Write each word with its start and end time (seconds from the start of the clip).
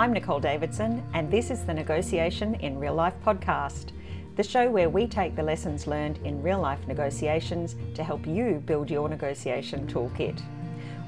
I'm 0.00 0.14
Nicole 0.14 0.40
Davidson, 0.40 1.06
and 1.12 1.30
this 1.30 1.50
is 1.50 1.66
the 1.66 1.74
Negotiation 1.74 2.54
in 2.54 2.78
Real 2.78 2.94
Life 2.94 3.12
podcast, 3.22 3.92
the 4.34 4.42
show 4.42 4.70
where 4.70 4.88
we 4.88 5.06
take 5.06 5.36
the 5.36 5.42
lessons 5.42 5.86
learned 5.86 6.16
in 6.24 6.42
real 6.42 6.58
life 6.58 6.78
negotiations 6.88 7.76
to 7.96 8.02
help 8.02 8.26
you 8.26 8.62
build 8.64 8.90
your 8.90 9.10
negotiation 9.10 9.86
toolkit. 9.86 10.40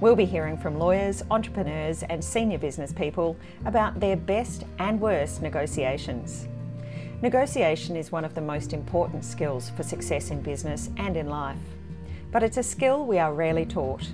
We'll 0.02 0.14
be 0.14 0.26
hearing 0.26 0.58
from 0.58 0.78
lawyers, 0.78 1.22
entrepreneurs, 1.30 2.02
and 2.02 2.22
senior 2.22 2.58
business 2.58 2.92
people 2.92 3.34
about 3.64 3.98
their 3.98 4.14
best 4.14 4.64
and 4.78 5.00
worst 5.00 5.40
negotiations. 5.40 6.46
Negotiation 7.22 7.96
is 7.96 8.12
one 8.12 8.26
of 8.26 8.34
the 8.34 8.42
most 8.42 8.74
important 8.74 9.24
skills 9.24 9.70
for 9.70 9.84
success 9.84 10.30
in 10.30 10.42
business 10.42 10.90
and 10.98 11.16
in 11.16 11.30
life, 11.30 11.56
but 12.30 12.42
it's 12.42 12.58
a 12.58 12.62
skill 12.62 13.06
we 13.06 13.18
are 13.18 13.32
rarely 13.32 13.64
taught. 13.64 14.06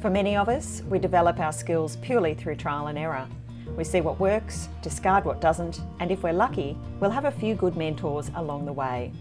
For 0.00 0.08
many 0.08 0.36
of 0.36 0.48
us, 0.48 0.80
we 0.88 0.98
develop 0.98 1.38
our 1.38 1.52
skills 1.52 1.96
purely 1.96 2.32
through 2.32 2.56
trial 2.56 2.86
and 2.86 2.96
error. 2.96 3.28
We 3.74 3.84
see 3.84 4.00
what 4.00 4.20
works, 4.20 4.68
discard 4.82 5.24
what 5.24 5.40
doesn't, 5.40 5.80
and 6.00 6.10
if 6.10 6.22
we're 6.22 6.32
lucky, 6.32 6.76
we'll 7.00 7.10
have 7.10 7.24
a 7.24 7.30
few 7.30 7.54
good 7.54 7.76
mentors 7.76 8.30
along 8.36 8.66
the 8.66 8.72
way. 8.72 9.12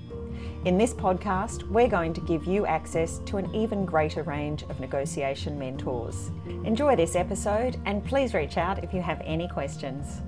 In 0.66 0.78
this 0.78 0.94
podcast, 0.94 1.64
we're 1.70 1.88
going 1.88 2.14
to 2.14 2.22
give 2.22 2.46
you 2.46 2.66
access 2.66 3.20
to 3.26 3.38
an 3.38 3.54
even 3.54 3.86
greater 3.86 4.24
range 4.24 4.64
of 4.64 4.80
negotiation 4.80 5.60
mentors. 5.60 6.32
Enjoy 6.64 6.96
this 6.96 7.16
episode 7.16 7.80
and 7.86 8.04
please 8.04 8.34
reach 8.34 8.58
out 8.58 8.84
if 8.84 8.94
you 8.94 9.02
have 9.02 9.22
any 9.24 9.48
questions. 9.48 10.22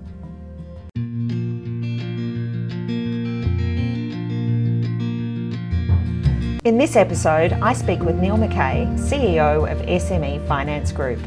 In 6.67 6.77
this 6.77 6.97
episode, 6.97 7.53
I 7.53 7.71
speak 7.71 8.01
with 8.01 8.17
Neil 8.17 8.35
McKay, 8.35 8.99
CEO 8.99 9.71
of 9.71 9.77
SME 9.87 10.45
Finance 10.47 10.91
Group. 10.91 11.19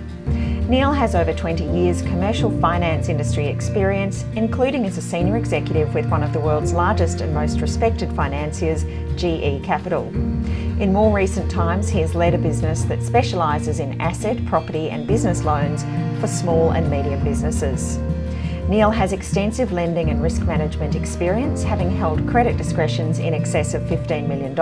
Neil 0.70 0.92
has 0.92 1.16
over 1.16 1.32
20 1.32 1.64
years 1.64 2.00
commercial 2.00 2.48
finance 2.60 3.08
industry 3.08 3.48
experience, 3.48 4.24
including 4.36 4.86
as 4.86 4.96
a 4.98 5.02
senior 5.02 5.36
executive 5.36 5.92
with 5.94 6.06
one 6.06 6.22
of 6.22 6.32
the 6.32 6.38
world's 6.38 6.72
largest 6.72 7.20
and 7.22 7.34
most 7.34 7.60
respected 7.60 8.08
financiers, 8.12 8.84
GE 9.16 9.64
Capital. 9.64 10.06
In 10.80 10.92
more 10.92 11.12
recent 11.12 11.50
times, 11.50 11.88
he 11.88 11.98
has 12.02 12.14
led 12.14 12.34
a 12.34 12.38
business 12.38 12.84
that 12.84 13.02
specialises 13.02 13.80
in 13.80 14.00
asset, 14.00 14.46
property, 14.46 14.90
and 14.90 15.08
business 15.08 15.42
loans 15.42 15.82
for 16.20 16.28
small 16.28 16.70
and 16.70 16.88
medium 16.88 17.24
businesses. 17.24 17.98
Neil 18.70 18.92
has 18.92 19.12
extensive 19.12 19.72
lending 19.72 20.10
and 20.10 20.22
risk 20.22 20.42
management 20.42 20.94
experience, 20.94 21.64
having 21.64 21.90
held 21.90 22.24
credit 22.28 22.56
discretions 22.56 23.18
in 23.18 23.34
excess 23.34 23.74
of 23.74 23.82
$15 23.82 24.28
million. 24.28 24.54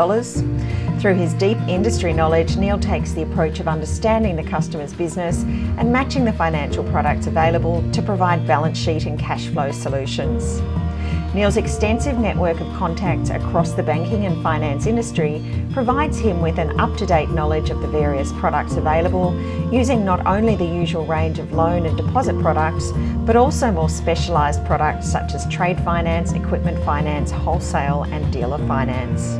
Through 0.98 1.16
his 1.16 1.34
deep 1.34 1.58
industry 1.68 2.14
knowledge, 2.14 2.56
Neil 2.56 2.78
takes 2.78 3.12
the 3.12 3.20
approach 3.20 3.60
of 3.60 3.68
understanding 3.68 4.34
the 4.34 4.42
customer's 4.42 4.94
business 4.94 5.42
and 5.42 5.92
matching 5.92 6.24
the 6.24 6.32
financial 6.32 6.84
products 6.84 7.26
available 7.26 7.84
to 7.92 8.00
provide 8.00 8.46
balance 8.46 8.78
sheet 8.78 9.04
and 9.04 9.18
cash 9.18 9.48
flow 9.48 9.70
solutions. 9.70 10.62
Neil's 11.34 11.58
extensive 11.58 12.18
network 12.18 12.58
of 12.58 12.66
contacts 12.74 13.28
across 13.28 13.72
the 13.72 13.82
banking 13.82 14.24
and 14.24 14.42
finance 14.42 14.86
industry 14.86 15.44
provides 15.74 16.18
him 16.18 16.40
with 16.40 16.58
an 16.58 16.80
up 16.80 16.96
to 16.96 17.04
date 17.04 17.28
knowledge 17.28 17.68
of 17.68 17.82
the 17.82 17.86
various 17.86 18.32
products 18.32 18.76
available, 18.76 19.38
using 19.70 20.06
not 20.06 20.26
only 20.26 20.56
the 20.56 20.64
usual 20.64 21.04
range 21.04 21.38
of 21.38 21.52
loan 21.52 21.84
and 21.84 21.98
deposit 21.98 22.40
products, 22.40 22.92
but 23.26 23.36
also 23.36 23.70
more 23.70 23.90
specialised 23.90 24.64
products 24.64 25.06
such 25.06 25.34
as 25.34 25.46
trade 25.48 25.78
finance, 25.80 26.32
equipment 26.32 26.82
finance, 26.82 27.30
wholesale, 27.30 28.04
and 28.04 28.32
dealer 28.32 28.58
finance. 28.66 29.34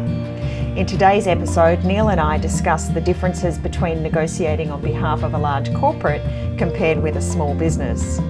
In 0.79 0.85
today's 0.85 1.27
episode, 1.27 1.83
Neil 1.85 2.11
and 2.11 2.21
I 2.21 2.37
discuss 2.37 2.89
the 2.89 3.01
differences 3.01 3.57
between 3.57 4.03
negotiating 4.03 4.71
on 4.71 4.83
behalf 4.83 5.23
of 5.23 5.33
a 5.33 5.39
large 5.39 5.75
corporate 5.75 6.23
compared 6.59 7.03
with 7.03 7.17
a 7.17 7.23
small 7.23 7.55
business. 7.55 8.21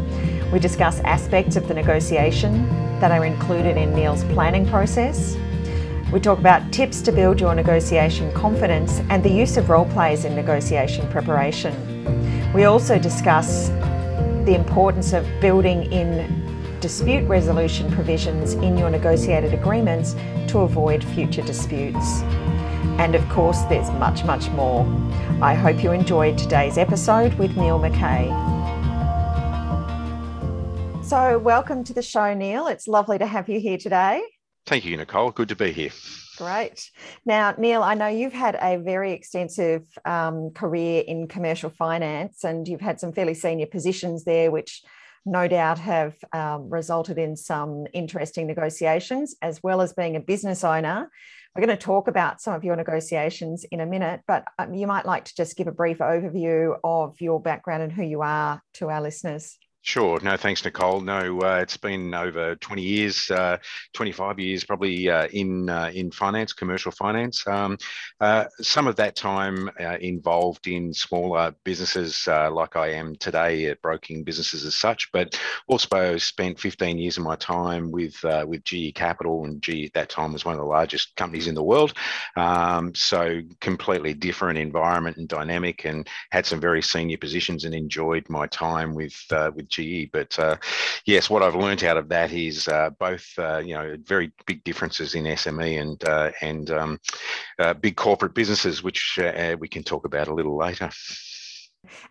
We 0.53 0.59
discuss 0.59 1.01
aspects 1.01 1.57
of 1.57 1.69
the 1.69 1.75
negotiation 1.75 2.67
that 3.01 3.13
are 3.13 3.27
included 3.27 3.77
in 3.77 3.95
Neil's 3.95 4.25
planning 4.25 4.67
process. 4.67 5.37
We 6.11 6.21
talk 6.21 6.39
about 6.39 6.73
tips 6.73 7.03
to 7.03 7.13
build 7.13 7.39
your 7.39 7.55
negotiation 7.55 8.33
confidence 8.33 9.01
and 9.11 9.23
the 9.23 9.31
use 9.31 9.59
of 9.59 9.69
role 9.69 9.85
plays 9.85 10.25
in 10.25 10.35
negotiation 10.35 11.07
preparation. 11.11 11.75
We 12.55 12.65
also 12.65 12.99
discuss 12.99 13.69
the 14.47 14.55
importance 14.55 15.13
of 15.13 15.27
building 15.39 15.93
in 15.93 16.81
dispute 16.81 17.29
resolution 17.29 17.93
provisions 17.93 18.55
in 18.55 18.79
your 18.79 18.89
negotiated 18.89 19.53
agreements 19.53 20.15
to 20.47 20.61
avoid 20.61 21.05
future 21.05 21.43
disputes. 21.43 22.23
And 22.99 23.15
of 23.15 23.29
course, 23.29 23.61
there's 23.65 23.91
much, 23.91 24.25
much 24.25 24.49
more. 24.51 24.87
I 25.43 25.53
hope 25.53 25.83
you 25.83 25.93
enjoyed 25.93 26.39
today's 26.39 26.79
episode 26.79 27.35
with 27.35 27.55
Neil 27.59 27.79
McKay. 27.79 28.58
So, 31.09 31.39
welcome 31.39 31.85
to 31.85 31.95
the 31.95 32.03
show, 32.03 32.35
Neil. 32.35 32.67
It's 32.67 32.87
lovely 32.87 33.17
to 33.17 33.25
have 33.25 33.49
you 33.49 33.59
here 33.59 33.79
today. 33.79 34.23
Thank 34.67 34.85
you, 34.85 34.95
Nicole. 34.95 35.31
Good 35.31 35.49
to 35.49 35.57
be 35.57 35.73
here. 35.73 35.89
Great. 36.37 36.91
Now, 37.25 37.55
Neil, 37.57 37.83
I 37.83 37.95
know 37.95 38.09
you've 38.09 38.35
had 38.35 38.59
a 38.61 38.77
very 38.77 39.13
extensive 39.13 39.87
um, 40.05 40.51
career 40.51 41.03
in 41.07 41.27
commercial 41.27 41.71
finance 41.71 42.45
and 42.45 42.69
you've 42.69 42.83
had 42.83 43.01
some 43.01 43.15
fairly 43.15 43.33
senior 43.33 43.65
positions 43.65 44.25
there, 44.25 44.51
which 44.51 44.83
no 45.25 45.49
doubt 45.49 45.79
have 45.79 46.15
um, 46.35 46.69
resulted 46.69 47.17
in 47.17 47.37
some 47.37 47.87
interesting 47.95 48.47
negotiations, 48.47 49.35
as 49.41 49.63
well 49.63 49.81
as 49.81 49.95
being 49.95 50.15
a 50.15 50.21
business 50.21 50.63
owner. 50.63 51.11
We're 51.57 51.65
going 51.65 51.79
to 51.79 51.83
talk 51.83 52.09
about 52.09 52.43
some 52.43 52.53
of 52.53 52.65
your 52.65 52.77
negotiations 52.77 53.65
in 53.73 53.81
a 53.81 53.87
minute, 53.87 54.21
but 54.29 54.45
um, 54.59 54.75
you 54.75 54.87
might 54.87 55.07
like 55.07 55.25
to 55.25 55.35
just 55.35 55.57
give 55.57 55.69
a 55.69 55.73
brief 55.73 56.01
overview 56.01 56.77
of 56.85 57.19
your 57.23 57.41
background 57.41 57.83
and 57.83 57.93
who 57.93 58.05
you 58.05 58.21
are 58.21 58.63
to 58.75 58.91
our 58.91 59.01
listeners. 59.01 59.57
Sure. 59.89 60.21
No, 60.21 60.37
thanks, 60.37 60.63
Nicole. 60.63 61.01
No, 61.01 61.41
uh, 61.41 61.61
it's 61.63 61.79
been 61.79 62.13
over 62.13 62.55
20 62.57 62.83
years, 62.83 63.31
uh, 63.31 63.57
25 63.95 64.39
years 64.39 64.63
probably 64.63 65.09
uh, 65.09 65.29
in 65.29 65.71
uh, 65.71 65.91
in 65.95 66.11
finance, 66.11 66.53
commercial 66.53 66.93
finance. 66.93 67.47
Um, 67.47 67.79
uh, 68.21 68.45
some 68.61 68.87
of 68.87 68.97
that 68.97 69.17
time 69.17 69.71
uh, 69.81 69.97
involved 69.99 70.67
in 70.67 70.93
smaller 70.93 71.55
businesses 71.65 72.27
like 72.27 72.77
I 72.77 72.89
am 72.89 73.17
today 73.17 73.65
at 73.65 73.81
broking 73.81 74.25
businesses 74.25 74.67
as 74.67 74.75
such, 74.75 75.11
but 75.11 75.41
also 75.69 76.19
spent 76.19 76.61
15 76.61 76.99
years 76.99 77.17
of 77.17 77.25
my 77.25 77.37
time 77.37 77.91
with 77.91 78.23
with 78.47 78.65
GE 78.65 78.93
Capital, 78.95 79.47
and 79.47 79.63
GE 79.63 79.87
at 79.87 79.95
that 79.95 80.11
time 80.11 80.35
was 80.35 80.45
one 80.45 80.55
of 80.55 80.61
the 80.61 80.67
largest 80.67 81.17
companies 81.17 81.47
in 81.47 81.55
the 81.55 81.63
world. 81.63 81.95
Um, 82.37 82.95
so 82.95 83.41
completely 83.63 84.13
different 84.13 84.59
environment 84.59 85.17
and 85.17 85.27
dynamic, 85.27 85.87
and 85.87 86.07
had 86.31 86.45
some 86.45 86.61
very 86.61 86.83
senior 86.83 87.17
positions 87.17 87.65
and 87.65 87.75
enjoyed 87.75 88.29
my 88.29 88.47
time 88.49 88.95
with 88.95 89.17
with. 89.31 89.78
But 90.13 90.39
uh, 90.39 90.57
yes, 91.05 91.31
what 91.31 91.43
I've 91.43 91.55
learned 91.55 91.85
out 91.85 91.97
of 91.97 92.09
that 92.09 92.33
is 92.33 92.69
uh, 92.69 92.91
both 92.99 93.27
uh, 93.39 93.59
you 93.59 93.75
know 93.75 93.97
very 94.03 94.33
big 94.47 94.65
differences 94.65 95.15
in 95.15 95.25
SME 95.25 95.81
and 95.81 96.09
uh, 96.09 96.31
and 96.41 96.71
um, 96.71 97.01
uh, 97.59 97.75
big 97.75 97.97
corporate 97.97 98.35
businesses, 98.35 98.83
which 98.83 99.19
we 99.59 99.69
can 99.69 99.83
talk 99.83 100.05
about 100.05 100.29
a 100.29 100.35
little 100.35 100.57
later. 100.57 100.91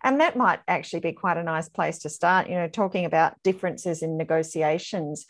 And 0.02 0.20
that 0.20 0.36
might 0.36 0.60
actually 0.66 1.00
be 1.00 1.12
quite 1.12 1.36
a 1.36 1.42
nice 1.42 1.68
place 1.68 1.98
to 2.00 2.08
start, 2.08 2.48
you 2.48 2.54
know, 2.54 2.68
talking 2.68 3.04
about 3.04 3.34
differences 3.42 4.02
in 4.02 4.16
negotiations 4.16 5.26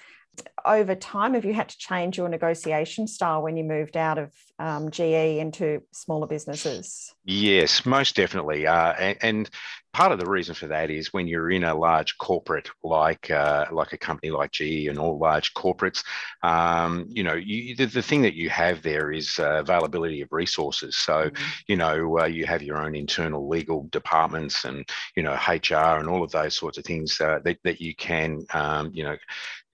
over 0.64 0.94
time 0.94 1.34
have 1.34 1.44
you 1.44 1.54
had 1.54 1.68
to 1.68 1.78
change 1.78 2.16
your 2.16 2.28
negotiation 2.28 3.06
style 3.06 3.42
when 3.42 3.56
you 3.56 3.64
moved 3.64 3.96
out 3.96 4.18
of 4.18 4.32
um, 4.58 4.90
GE 4.90 5.00
into 5.00 5.82
smaller 5.92 6.26
businesses? 6.26 7.14
Yes, 7.24 7.86
most 7.86 8.16
definitely. 8.16 8.66
Uh, 8.66 8.92
and, 8.92 9.18
and, 9.22 9.50
part 9.94 10.12
of 10.12 10.20
the 10.20 10.30
reason 10.30 10.54
for 10.54 10.68
that 10.68 10.90
is 10.90 11.12
when 11.12 11.26
you're 11.26 11.50
in 11.50 11.64
a 11.64 11.74
large 11.74 12.16
corporate 12.18 12.70
like 12.84 13.30
uh, 13.30 13.64
like 13.72 13.92
a 13.92 13.98
company 13.98 14.30
like 14.30 14.52
GE 14.52 14.86
and 14.86 14.98
all 14.98 15.18
large 15.18 15.54
corporates, 15.54 16.04
um, 16.42 17.06
you 17.08 17.24
know, 17.24 17.34
you, 17.34 17.74
the, 17.74 17.86
the, 17.86 18.02
thing 18.02 18.22
that 18.22 18.34
you 18.34 18.48
have 18.50 18.80
there 18.82 19.10
is 19.10 19.38
uh, 19.40 19.58
availability 19.58 20.20
of 20.20 20.28
resources. 20.30 20.96
So, 20.98 21.30
mm-hmm. 21.30 21.44
you 21.66 21.76
know, 21.76 22.20
uh, 22.20 22.26
you 22.26 22.46
have 22.46 22.62
your 22.62 22.80
own 22.80 22.94
internal 22.94 23.48
legal 23.48 23.88
departments 23.90 24.64
and 24.64 24.88
you 25.16 25.22
know 25.22 25.32
HR 25.32 25.98
and 25.98 26.08
all 26.08 26.22
of 26.22 26.30
those 26.30 26.56
sorts 26.56 26.78
of 26.78 26.84
things 26.84 27.20
uh, 27.20 27.40
that 27.44 27.58
that 27.64 27.80
you 27.80 27.94
can, 27.96 28.44
um, 28.52 28.90
you 28.94 29.02
know, 29.02 29.16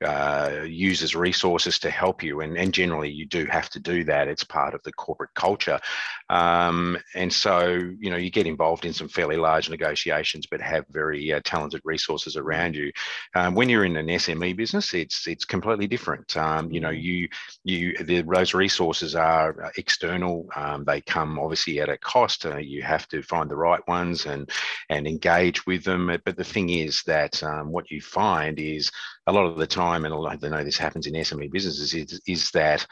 uh, 0.04 0.62
resources 1.14 1.78
to 1.78 1.90
help 1.90 2.22
you. 2.22 2.40
And, 2.40 2.56
and 2.56 2.72
generally, 2.72 3.10
you 3.10 3.26
do 3.26 3.46
have 3.46 3.68
to 3.70 3.80
do 3.80 4.04
that. 4.04 4.28
It's 4.28 4.44
part 4.44 4.74
of 4.74 4.82
the 4.82 4.92
corporate 4.92 5.34
culture. 5.34 5.78
Um, 6.30 6.98
and 7.14 7.32
so, 7.32 7.74
you 7.98 8.10
know, 8.10 8.16
you 8.16 8.30
get 8.30 8.46
involved 8.46 8.84
in 8.84 8.92
some 8.92 9.08
fairly 9.08 9.36
large 9.36 9.68
negotiations, 9.68 10.46
but 10.46 10.60
have 10.60 10.84
very 10.88 11.32
uh, 11.32 11.40
talented 11.44 11.82
resources 11.84 12.36
around 12.36 12.74
you. 12.74 12.92
Um, 13.34 13.54
when 13.54 13.68
you're 13.68 13.84
in 13.84 13.96
an 13.96 14.06
SME 14.06 14.56
business, 14.56 14.94
it's 14.94 15.26
it's 15.26 15.44
completely 15.44 15.86
different. 15.86 16.36
Um, 16.36 16.70
you 16.70 16.80
know, 16.80 16.88
mm-hmm. 16.88 17.00
you 17.00 17.28
you 17.64 17.96
the, 18.04 18.22
those 18.22 18.54
resources 18.54 19.14
are 19.14 19.72
external. 19.76 20.48
Um, 20.56 20.84
they 20.84 21.00
come 21.00 21.38
obviously 21.38 21.80
at 21.80 21.88
a 21.88 21.98
cost. 21.98 22.46
Uh, 22.46 22.56
you 22.56 22.82
have 22.82 23.06
to 23.08 23.22
find 23.22 23.50
the 23.50 23.56
right 23.56 23.86
ones 23.86 24.26
and 24.26 24.50
and 24.88 25.06
engage 25.06 25.66
with 25.66 25.84
them. 25.84 26.10
But 26.24 26.36
the 26.36 26.44
thing 26.44 26.70
is 26.70 27.02
that 27.06 27.42
um, 27.42 27.70
what 27.70 27.90
you 27.90 28.00
find 28.00 28.58
is 28.58 28.90
a 29.26 29.32
lot 29.32 29.46
of 29.46 29.56
the 29.56 29.66
time, 29.66 30.04
and 30.04 30.14
I 30.14 30.36
know 30.48 30.64
this 30.64 30.76
happens 30.76 31.06
in 31.06 31.14
SME 31.14 31.50
businesses, 31.50 31.94
is, 31.94 32.20
is 32.26 32.50
that 32.50 32.86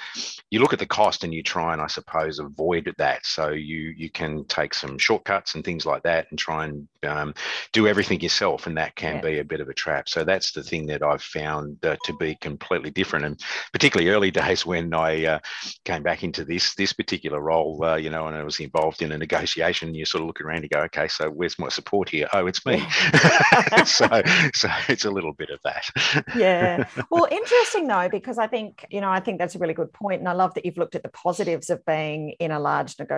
you 0.51 0.61
look 0.61 0.73
at 0.73 0.79
the 0.79 0.87
cost 0.87 1.25
and 1.25 1.35
you 1.35 1.43
try 1.43 1.73
and 1.73 1.83
I 1.83 1.89
suppose 1.89 2.39
avoid 2.39 2.93
that. 2.99 3.22
So 3.23 3.51
you 3.51 3.95
you 3.97 4.11
can 4.11 4.45
take 4.45 4.75
some 4.75 4.99
shortcuts 4.99 5.55
and 5.55 5.65
things 5.65 5.87
like 5.87 6.03
that 6.03 6.27
and 6.31 6.39
try 6.39 6.65
and 6.65 6.89
um, 7.05 7.35
do 7.73 7.87
everything 7.87 8.21
yourself, 8.21 8.67
and 8.67 8.77
that 8.77 8.97
can 8.97 9.17
yeah. 9.17 9.21
be 9.21 9.39
a 9.39 9.45
bit 9.45 9.61
of 9.61 9.69
a 9.69 9.75
trap. 9.75 10.09
So 10.09 10.25
that's 10.25 10.53
the 10.53 10.63
thing 10.63 10.87
that 10.87 11.03
I've 11.03 11.23
found 11.23 11.85
uh, 11.85 11.97
to 12.05 12.17
be 12.17 12.35
completely 12.37 12.91
different, 12.91 13.25
and 13.25 13.41
particularly 13.73 14.11
early 14.11 14.31
days 14.43 14.67
when 14.67 14.93
I 14.95 15.25
uh, 15.25 15.39
came 15.85 16.03
back 16.03 16.25
into 16.25 16.45
this 16.45 16.75
this 16.75 16.93
particular 16.93 17.41
role, 17.41 17.83
uh, 17.85 17.97
you 17.97 18.11
know, 18.11 18.27
and 18.27 18.37
I 18.37 18.43
was 18.43 18.61
involved 18.61 19.03
in 19.03 19.13
a 19.13 19.19
negotiation. 19.19 19.95
You 19.95 20.05
sort 20.05 20.23
of 20.23 20.27
look 20.27 20.41
around 20.41 20.63
and 20.63 20.71
go, 20.71 20.81
okay, 20.81 21.09
so 21.09 21.31
where's 21.31 21.59
my 21.59 21.69
support 21.69 22.09
here? 22.09 22.29
Oh, 22.33 22.47
it's 22.47 22.65
me. 22.67 22.81
so 23.85 24.23
so 24.55 24.69
it's 24.89 25.05
a 25.05 25.11
little 25.11 25.33
bit 25.33 25.51
of 25.51 25.61
that. 25.65 26.25
yeah. 26.37 26.85
Well, 27.11 27.27
interesting 27.31 27.89
though, 27.89 28.09
because 28.09 28.39
I 28.39 28.47
think 28.47 28.87
you 28.91 29.01
know 29.01 29.11
I 29.11 29.21
think 29.21 29.39
that's 29.39 29.55
a 29.55 29.59
really 29.59 29.75
good 29.75 29.93
point, 29.93 30.21
and 30.21 30.29
I 30.29 30.33
love 30.33 30.55
that 30.55 30.65
you've 30.65 30.79
looked 30.79 30.95
at 30.95 31.03
the 31.03 31.11
positives 31.11 31.69
of 31.69 31.85
being 31.85 32.31
in 32.41 32.51
a 32.51 32.59
large 32.59 32.99
negotiation 32.99 33.12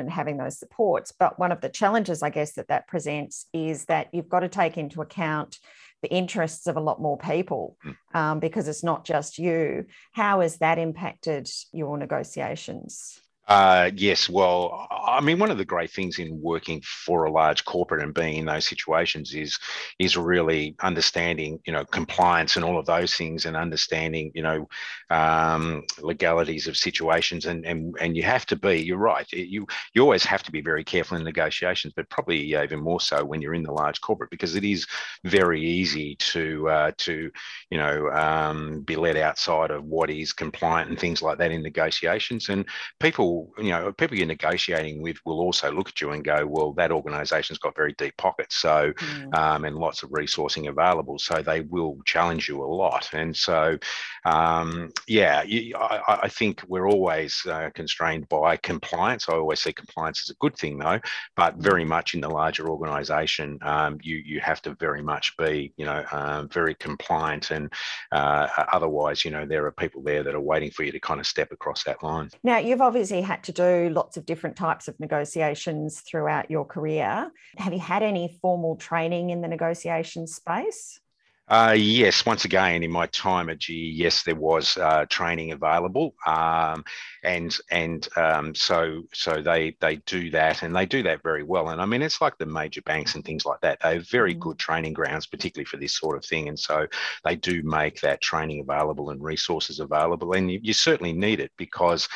and 0.00 0.10
having 0.10 0.36
those 0.36 0.58
supports. 0.58 1.12
But 1.18 1.38
one 1.38 1.52
of 1.52 1.60
the 1.60 1.68
challenges, 1.68 2.22
I 2.22 2.30
guess, 2.30 2.54
that 2.54 2.68
that 2.68 2.88
presents 2.88 3.46
is 3.52 3.84
that 3.86 4.08
you've 4.12 4.28
got 4.28 4.40
to 4.40 4.48
take 4.48 4.76
into 4.76 5.02
account 5.02 5.58
the 6.02 6.10
interests 6.10 6.66
of 6.66 6.76
a 6.76 6.80
lot 6.80 7.00
more 7.00 7.18
people 7.18 7.76
hmm. 7.82 7.90
um, 8.14 8.40
because 8.40 8.68
it's 8.68 8.84
not 8.84 9.04
just 9.04 9.38
you. 9.38 9.86
How 10.12 10.40
has 10.40 10.58
that 10.58 10.78
impacted 10.78 11.48
your 11.72 11.98
negotiations? 11.98 13.20
Uh, 13.48 13.90
yes, 13.96 14.28
well, 14.28 14.86
I 14.90 15.22
mean, 15.22 15.38
one 15.38 15.50
of 15.50 15.56
the 15.56 15.64
great 15.64 15.90
things 15.90 16.18
in 16.18 16.38
working 16.42 16.82
for 16.84 17.24
a 17.24 17.30
large 17.32 17.64
corporate 17.64 18.02
and 18.02 18.12
being 18.12 18.36
in 18.36 18.44
those 18.44 18.68
situations 18.68 19.34
is 19.34 19.58
is 19.98 20.18
really 20.18 20.76
understanding, 20.82 21.58
you 21.66 21.72
know, 21.72 21.86
compliance 21.86 22.56
and 22.56 22.64
all 22.64 22.78
of 22.78 22.84
those 22.84 23.14
things, 23.14 23.46
and 23.46 23.56
understanding, 23.56 24.30
you 24.34 24.42
know, 24.42 24.68
um, 25.08 25.82
legalities 26.02 26.66
of 26.66 26.76
situations. 26.76 27.46
And 27.46 27.64
and 27.64 27.94
and 27.98 28.14
you 28.18 28.22
have 28.22 28.44
to 28.46 28.56
be. 28.56 28.82
You're 28.82 28.98
right. 28.98 29.26
You 29.32 29.66
you 29.94 30.02
always 30.02 30.24
have 30.24 30.42
to 30.42 30.52
be 30.52 30.60
very 30.60 30.84
careful 30.84 31.16
in 31.16 31.24
negotiations, 31.24 31.94
but 31.96 32.10
probably 32.10 32.54
even 32.54 32.80
more 32.80 33.00
so 33.00 33.24
when 33.24 33.40
you're 33.40 33.54
in 33.54 33.62
the 33.62 33.72
large 33.72 34.02
corporate 34.02 34.28
because 34.30 34.56
it 34.56 34.64
is 34.64 34.86
very 35.24 35.62
easy 35.64 36.16
to 36.16 36.68
uh, 36.68 36.92
to 36.98 37.30
you 37.70 37.78
know 37.78 38.10
um, 38.10 38.82
be 38.82 38.96
led 38.96 39.16
outside 39.16 39.70
of 39.70 39.84
what 39.84 40.10
is 40.10 40.34
compliant 40.34 40.90
and 40.90 40.98
things 41.00 41.22
like 41.22 41.38
that 41.38 41.50
in 41.50 41.62
negotiations. 41.62 42.50
And 42.50 42.66
people 43.00 43.37
you 43.58 43.70
know, 43.70 43.92
people 43.92 44.16
you're 44.16 44.26
negotiating 44.26 45.02
with 45.02 45.18
will 45.24 45.40
also 45.40 45.70
look 45.70 45.88
at 45.88 46.00
you 46.00 46.10
and 46.10 46.24
go, 46.24 46.46
well, 46.46 46.72
that 46.72 46.92
organisation's 46.92 47.58
got 47.58 47.76
very 47.76 47.94
deep 47.94 48.16
pockets, 48.16 48.56
so 48.56 48.92
mm. 48.92 49.34
um, 49.34 49.64
and 49.64 49.76
lots 49.76 50.02
of 50.02 50.10
resourcing 50.10 50.68
available, 50.68 51.18
so 51.18 51.42
they 51.42 51.60
will 51.62 51.98
challenge 52.04 52.48
you 52.48 52.62
a 52.62 52.66
lot. 52.66 53.08
And 53.12 53.36
so, 53.36 53.78
um, 54.24 54.90
yeah, 55.06 55.42
you, 55.42 55.76
I, 55.76 56.20
I, 56.24 56.28
think 56.28 56.62
we're 56.68 56.88
always 56.88 57.42
uh, 57.48 57.70
constrained 57.74 58.28
by 58.28 58.56
compliance. 58.56 59.28
I 59.28 59.34
always 59.34 59.60
see 59.60 59.72
compliance 59.72 60.24
as 60.24 60.30
a 60.30 60.38
good 60.40 60.56
thing, 60.56 60.78
though, 60.78 61.00
but 61.36 61.58
mm. 61.58 61.62
very 61.62 61.84
much 61.84 62.14
in 62.14 62.20
the 62.20 62.28
larger 62.28 62.68
organisation, 62.68 63.58
um, 63.62 63.98
you 64.02 64.16
you 64.16 64.40
have 64.40 64.62
to 64.62 64.74
very 64.74 65.02
much 65.02 65.36
be, 65.36 65.72
you 65.76 65.84
know, 65.84 66.04
um, 66.12 66.48
very 66.48 66.74
compliant, 66.74 67.50
and 67.50 67.72
uh, 68.12 68.48
otherwise, 68.72 69.24
you 69.24 69.30
know, 69.30 69.46
there 69.46 69.64
are 69.66 69.72
people 69.72 70.02
there 70.02 70.22
that 70.22 70.34
are 70.34 70.40
waiting 70.40 70.70
for 70.70 70.82
you 70.84 70.92
to 70.92 71.00
kind 71.00 71.20
of 71.20 71.26
step 71.26 71.52
across 71.52 71.84
that 71.84 72.02
line. 72.02 72.30
Now, 72.42 72.58
you've 72.58 72.80
obviously 72.80 73.22
had 73.28 73.44
to 73.44 73.52
do 73.52 73.90
lots 73.90 74.16
of 74.16 74.24
different 74.24 74.56
types 74.56 74.88
of 74.88 74.98
negotiations 74.98 76.00
throughout 76.00 76.50
your 76.50 76.64
career. 76.64 77.30
Have 77.58 77.74
you 77.74 77.78
had 77.78 78.02
any 78.02 78.38
formal 78.40 78.76
training 78.76 79.28
in 79.28 79.42
the 79.42 79.48
negotiation 79.48 80.26
space? 80.26 80.98
Uh, 81.46 81.74
yes, 81.76 82.24
once 82.24 82.44
again, 82.44 82.82
in 82.82 82.90
my 82.90 83.06
time 83.06 83.50
at 83.50 83.58
GE, 83.58 83.70
yes, 83.70 84.22
there 84.22 84.34
was 84.34 84.76
uh, 84.76 85.04
training 85.08 85.52
available, 85.52 86.14
um, 86.26 86.84
and 87.22 87.56
and 87.70 88.08
um, 88.16 88.54
so 88.54 89.02
so 89.12 89.42
they 89.42 89.76
they 89.80 89.96
do 90.06 90.30
that, 90.30 90.62
and 90.62 90.74
they 90.74 90.86
do 90.86 91.02
that 91.02 91.22
very 91.22 91.42
well. 91.42 91.70
And 91.70 91.80
I 91.80 91.86
mean, 91.86 92.02
it's 92.02 92.20
like 92.20 92.38
the 92.38 92.46
major 92.46 92.82
banks 92.82 93.14
and 93.14 93.24
things 93.24 93.44
like 93.44 93.60
that. 93.60 93.78
They're 93.80 94.00
very 94.00 94.34
mm. 94.34 94.40
good 94.40 94.58
training 94.58 94.92
grounds, 94.92 95.26
particularly 95.26 95.64
for 95.64 95.76
this 95.76 95.96
sort 95.96 96.16
of 96.16 96.24
thing. 96.24 96.48
And 96.48 96.58
so 96.58 96.86
they 97.24 97.36
do 97.36 97.62
make 97.62 98.00
that 98.00 98.20
training 98.20 98.60
available 98.60 99.10
and 99.10 99.22
resources 99.22 99.80
available, 99.80 100.32
and 100.32 100.50
you, 100.50 100.60
you 100.62 100.72
certainly 100.72 101.12
need 101.12 101.40
it 101.40 101.52
because 101.56 102.08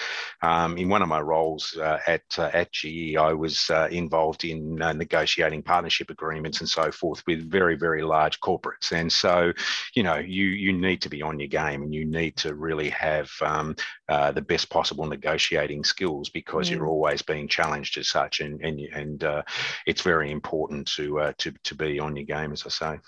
um, 0.43 0.79
in 0.79 0.89
one 0.89 1.03
of 1.03 1.09
my 1.09 1.21
roles 1.21 1.77
uh, 1.77 1.99
at 2.07 2.23
uh, 2.39 2.51
at 2.53 2.73
GE, 2.73 3.17
I 3.17 3.33
was 3.33 3.71
uh, 3.71 3.89
involved 3.91 4.45
in 4.45 4.81
uh, 4.81 4.93
negotiating 4.93 5.63
partnership 5.63 6.11
agreements 6.11 6.61
and 6.61 6.69
so 6.69 6.91
forth 6.91 7.23
with 7.27 7.51
very 7.51 7.77
very 7.77 8.03
large 8.03 8.41
corporates, 8.41 8.93
and 8.93 9.13
so, 9.13 9.53
you 9.95 10.03
know, 10.03 10.17
you 10.17 10.45
you 10.45 10.73
need 10.73 11.03
to 11.03 11.09
be 11.09 11.23
on 11.23 11.39
your 11.39 11.49
game 11.49 11.83
and 11.83 11.95
you 11.95 12.05
need 12.05 12.37
to 12.37 12.55
really 12.55 12.91
have 12.91 13.31
um, 13.43 13.75
uh, 14.09 14.33
the 14.33 14.43
best 14.43 14.71
possible 14.71 14.92
negotiating 14.99 15.85
skills 15.85 16.29
because 16.29 16.69
mm. 16.69 16.73
you're 16.73 16.87
always 16.87 17.23
being 17.23 17.49
challenged 17.49 17.99
as 17.99 18.09
such, 18.09 18.41
and 18.41 18.61
and 18.65 18.81
and 18.81 19.25
uh, 19.25 19.43
it's 19.87 20.03
very 20.03 20.31
important 20.31 20.87
to 20.93 21.21
uh, 21.21 21.33
to 21.39 21.53
to 21.65 21.75
be 21.75 21.99
on 21.99 22.17
your 22.17 22.27
game, 22.27 22.53
as 22.53 22.65
I 22.67 22.69
say. 22.69 22.99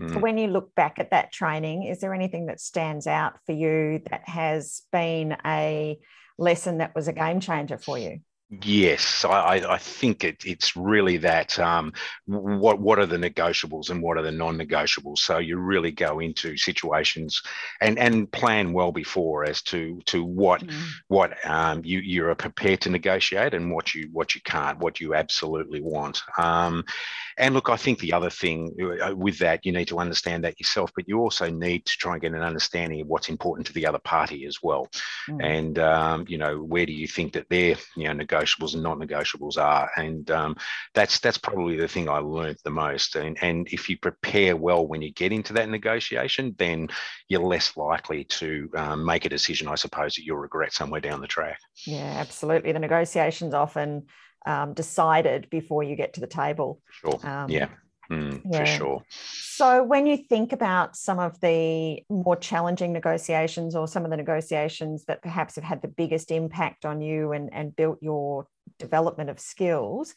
Mm. 0.00 0.20
When 0.20 0.38
you 0.38 0.48
look 0.48 0.74
back 0.74 0.98
at 0.98 1.10
that 1.10 1.32
training, 1.32 1.84
is 1.84 2.00
there 2.00 2.14
anything 2.14 2.46
that 2.46 2.60
stands 2.60 3.06
out 3.06 3.34
for 3.46 3.52
you 3.52 4.02
that 4.10 4.28
has 4.28 4.82
been 4.90 5.36
a 5.44 5.98
lesson 6.38 6.78
that 6.78 6.94
was 6.94 7.08
a 7.08 7.12
game 7.12 7.40
changer 7.40 7.78
for 7.78 7.98
you? 7.98 8.20
Yes, 8.60 9.24
I, 9.24 9.62
I 9.66 9.78
think 9.78 10.24
it, 10.24 10.44
it's 10.44 10.76
really 10.76 11.16
that 11.16 11.58
um, 11.58 11.94
what 12.26 12.78
what 12.78 12.98
are 12.98 13.06
the 13.06 13.16
negotiables 13.16 13.88
and 13.88 14.02
what 14.02 14.18
are 14.18 14.22
the 14.22 14.30
non-negotiables. 14.30 15.20
So 15.20 15.38
you 15.38 15.56
really 15.56 15.90
go 15.90 16.18
into 16.18 16.58
situations 16.58 17.40
and 17.80 17.98
and 17.98 18.30
plan 18.30 18.74
well 18.74 18.92
before 18.92 19.44
as 19.44 19.62
to 19.62 20.02
to 20.04 20.22
what 20.22 20.60
mm. 20.66 20.86
what 21.08 21.32
um, 21.46 21.80
you 21.82 22.00
you 22.00 22.26
are 22.26 22.34
prepared 22.34 22.82
to 22.82 22.90
negotiate 22.90 23.54
and 23.54 23.72
what 23.72 23.94
you 23.94 24.10
what 24.12 24.34
you 24.34 24.42
can't, 24.42 24.80
what 24.80 25.00
you 25.00 25.14
absolutely 25.14 25.80
want. 25.80 26.20
Um, 26.36 26.84
and 27.38 27.54
look, 27.54 27.68
I 27.68 27.76
think 27.76 27.98
the 27.98 28.12
other 28.12 28.30
thing 28.30 28.74
uh, 29.02 29.14
with 29.14 29.38
that 29.38 29.64
you 29.64 29.72
need 29.72 29.88
to 29.88 29.98
understand 29.98 30.44
that 30.44 30.58
yourself, 30.60 30.90
but 30.94 31.08
you 31.08 31.18
also 31.18 31.50
need 31.50 31.86
to 31.86 31.92
try 31.96 32.14
and 32.14 32.22
get 32.22 32.32
an 32.32 32.42
understanding 32.42 33.00
of 33.00 33.06
what's 33.06 33.28
important 33.28 33.66
to 33.66 33.72
the 33.72 33.86
other 33.86 33.98
party 33.98 34.46
as 34.46 34.58
well. 34.62 34.88
Mm. 35.28 35.44
And 35.44 35.78
um, 35.78 36.24
you 36.28 36.38
know 36.38 36.58
where 36.58 36.86
do 36.86 36.92
you 36.92 37.06
think 37.06 37.32
that 37.34 37.48
their 37.48 37.76
you 37.96 38.04
know 38.04 38.24
negotiables 38.24 38.74
and 38.74 38.82
non-negotiables 38.82 39.58
are, 39.58 39.90
and 39.96 40.30
um, 40.30 40.56
that's 40.94 41.18
that's 41.18 41.38
probably 41.38 41.76
the 41.76 41.88
thing 41.88 42.08
I 42.08 42.18
learned 42.18 42.58
the 42.64 42.70
most. 42.70 43.16
And 43.16 43.36
and 43.42 43.68
if 43.68 43.88
you 43.88 43.98
prepare 43.98 44.56
well 44.56 44.86
when 44.86 45.02
you 45.02 45.12
get 45.12 45.32
into 45.32 45.52
that 45.54 45.68
negotiation, 45.68 46.54
then 46.58 46.88
you're 47.28 47.40
less 47.40 47.76
likely 47.76 48.24
to 48.24 48.70
um, 48.76 49.04
make 49.04 49.24
a 49.24 49.28
decision, 49.28 49.68
I 49.68 49.74
suppose, 49.74 50.14
that 50.14 50.24
you'll 50.24 50.38
regret 50.38 50.72
somewhere 50.72 51.00
down 51.00 51.20
the 51.20 51.26
track. 51.26 51.58
Yeah, 51.86 52.14
absolutely. 52.18 52.72
The 52.72 52.78
negotiations 52.78 53.54
often 53.54 54.06
um, 54.46 54.74
decided 54.74 55.48
before 55.50 55.82
you 55.82 55.96
get 55.96 56.14
to 56.14 56.20
the 56.20 56.26
table. 56.26 56.80
Sure. 56.90 57.18
Um, 57.24 57.50
yeah. 57.50 57.68
Mm, 58.10 58.42
yeah. 58.44 58.58
For 58.58 58.66
sure. 58.66 59.02
So, 59.08 59.82
when 59.84 60.06
you 60.06 60.16
think 60.16 60.52
about 60.52 60.96
some 60.96 61.18
of 61.18 61.40
the 61.40 62.02
more 62.10 62.36
challenging 62.36 62.92
negotiations 62.92 63.74
or 63.74 63.86
some 63.88 64.04
of 64.04 64.10
the 64.10 64.16
negotiations 64.16 65.04
that 65.06 65.22
perhaps 65.22 65.54
have 65.54 65.64
had 65.64 65.82
the 65.82 65.88
biggest 65.88 66.30
impact 66.30 66.84
on 66.84 67.00
you 67.00 67.32
and, 67.32 67.48
and 67.52 67.74
built 67.74 67.98
your 68.02 68.46
development 68.78 69.30
of 69.30 69.38
skills, 69.38 70.14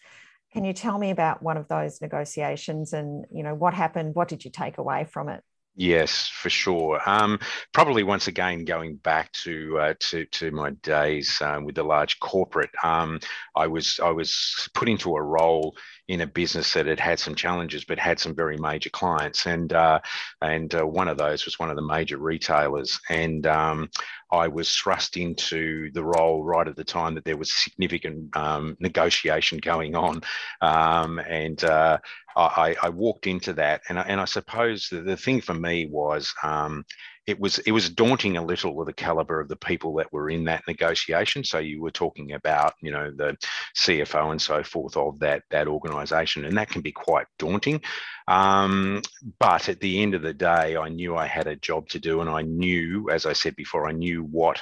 can 0.52 0.66
you 0.66 0.74
tell 0.74 0.98
me 0.98 1.12
about 1.12 1.44
one 1.44 1.58
of 1.58 1.68
those 1.68 2.02
negotiations 2.02 2.94
and 2.94 3.26
you 3.32 3.44
know 3.44 3.54
what 3.54 3.74
happened? 3.74 4.16
What 4.16 4.28
did 4.28 4.44
you 4.44 4.52
take 4.52 4.78
away 4.78 5.06
from 5.06 5.30
it? 5.30 5.42
Yes, 5.78 6.30
for 6.30 6.50
sure. 6.50 7.02
Um, 7.06 7.38
probably 7.74 8.04
once 8.04 8.28
again 8.28 8.64
going 8.64 8.96
back 8.96 9.32
to 9.44 9.78
uh, 9.78 9.94
to 10.00 10.26
to 10.28 10.52
my 10.52 10.70
days 10.70 11.38
uh, 11.42 11.60
with 11.62 11.76
the 11.76 11.84
large 11.84 12.18
corporate, 12.22 12.70
um, 12.82 13.20
I 13.58 13.68
was 13.68 14.00
I 14.02 14.12
was 14.12 14.70
put 14.74 14.88
into 14.88 15.18
a 15.18 15.22
role 15.22 15.76
in 16.08 16.22
a 16.22 16.28
business 16.28 16.74
that 16.74 16.86
had 16.86 17.00
had 17.00 17.20
some 17.20 17.36
challenges, 17.36 17.84
but 17.84 17.98
had 17.98 18.20
some 18.20 18.36
very 18.36 18.58
major 18.58 18.90
clients, 18.90 19.48
and 19.48 19.74
uh, 19.74 20.00
and 20.42 20.74
uh, 20.76 20.86
one 20.86 21.08
of 21.08 21.18
those 21.18 21.46
was 21.46 21.58
one 21.58 21.70
of 21.70 21.76
the 21.76 21.82
major 21.82 22.18
retailers, 22.18 23.00
and 23.10 23.48
um, 23.48 23.90
I 24.32 24.48
was 24.48 24.76
thrust 24.76 25.18
into 25.18 25.92
the 25.92 26.04
role 26.04 26.44
right 26.44 26.68
at 26.68 26.76
the 26.76 26.84
time 26.84 27.16
that 27.16 27.26
there 27.26 27.38
was 27.38 27.54
significant 27.54 28.36
um, 28.38 28.78
negotiation 28.80 29.58
going 29.58 29.96
on, 29.96 30.22
um, 30.62 31.20
and 31.20 31.64
uh, 31.64 31.98
I, 32.36 32.76
I, 32.84 32.90
walked 32.90 33.28
into 33.28 33.54
that, 33.54 33.82
and 33.90 33.98
I, 33.98 34.04
and 34.04 34.20
I 34.20 34.26
suppose 34.26 34.90
the, 34.90 35.02
the 35.02 35.18
thing 35.18 35.42
for 35.42 35.54
me 35.54 35.88
was 35.88 36.34
um, 36.44 36.86
it 37.28 37.40
was 37.40 37.58
it 37.60 37.72
was 37.72 37.90
daunting 37.90 38.38
a 38.38 38.46
little 38.46 38.76
with 38.76 38.88
the 38.88 38.94
caliber 38.94 39.40
of 39.40 39.48
the 39.48 39.56
people 39.56 39.96
that 39.96 40.12
were 40.14 40.30
in 40.30 40.44
that 40.46 40.64
negotiation. 40.68 41.44
So 41.44 41.58
you 41.58 41.82
were 41.82 41.92
talking 41.92 42.34
about 42.34 42.76
you 42.82 42.92
know 42.92 43.12
the 43.12 43.38
CFO 43.76 44.32
and 44.32 44.42
so 44.42 44.64
forth 44.64 44.96
of 44.96 45.20
that 45.20 45.44
that 45.50 45.68
organisation, 45.68 46.46
and 46.46 46.58
that 46.58 46.70
can 46.70 46.82
be 46.82 46.92
quite 46.92 47.28
daunting. 47.40 47.82
Um, 48.28 49.02
but 49.40 49.70
at 49.70 49.80
the 49.80 50.02
end 50.02 50.14
of 50.14 50.22
the 50.22 50.34
day, 50.34 50.78
I 50.78 50.90
knew 50.90 51.16
I 51.16 51.26
had 51.26 51.48
a 51.48 51.56
job 51.56 51.90
to 51.90 52.00
do, 52.00 52.22
and 52.22 52.30
I 52.30 52.42
knew, 52.42 53.10
as 53.10 53.26
I 53.26 53.34
said 53.34 53.56
before, 53.56 53.88
I 53.88 53.92
knew 53.92 54.24
what 54.24 54.62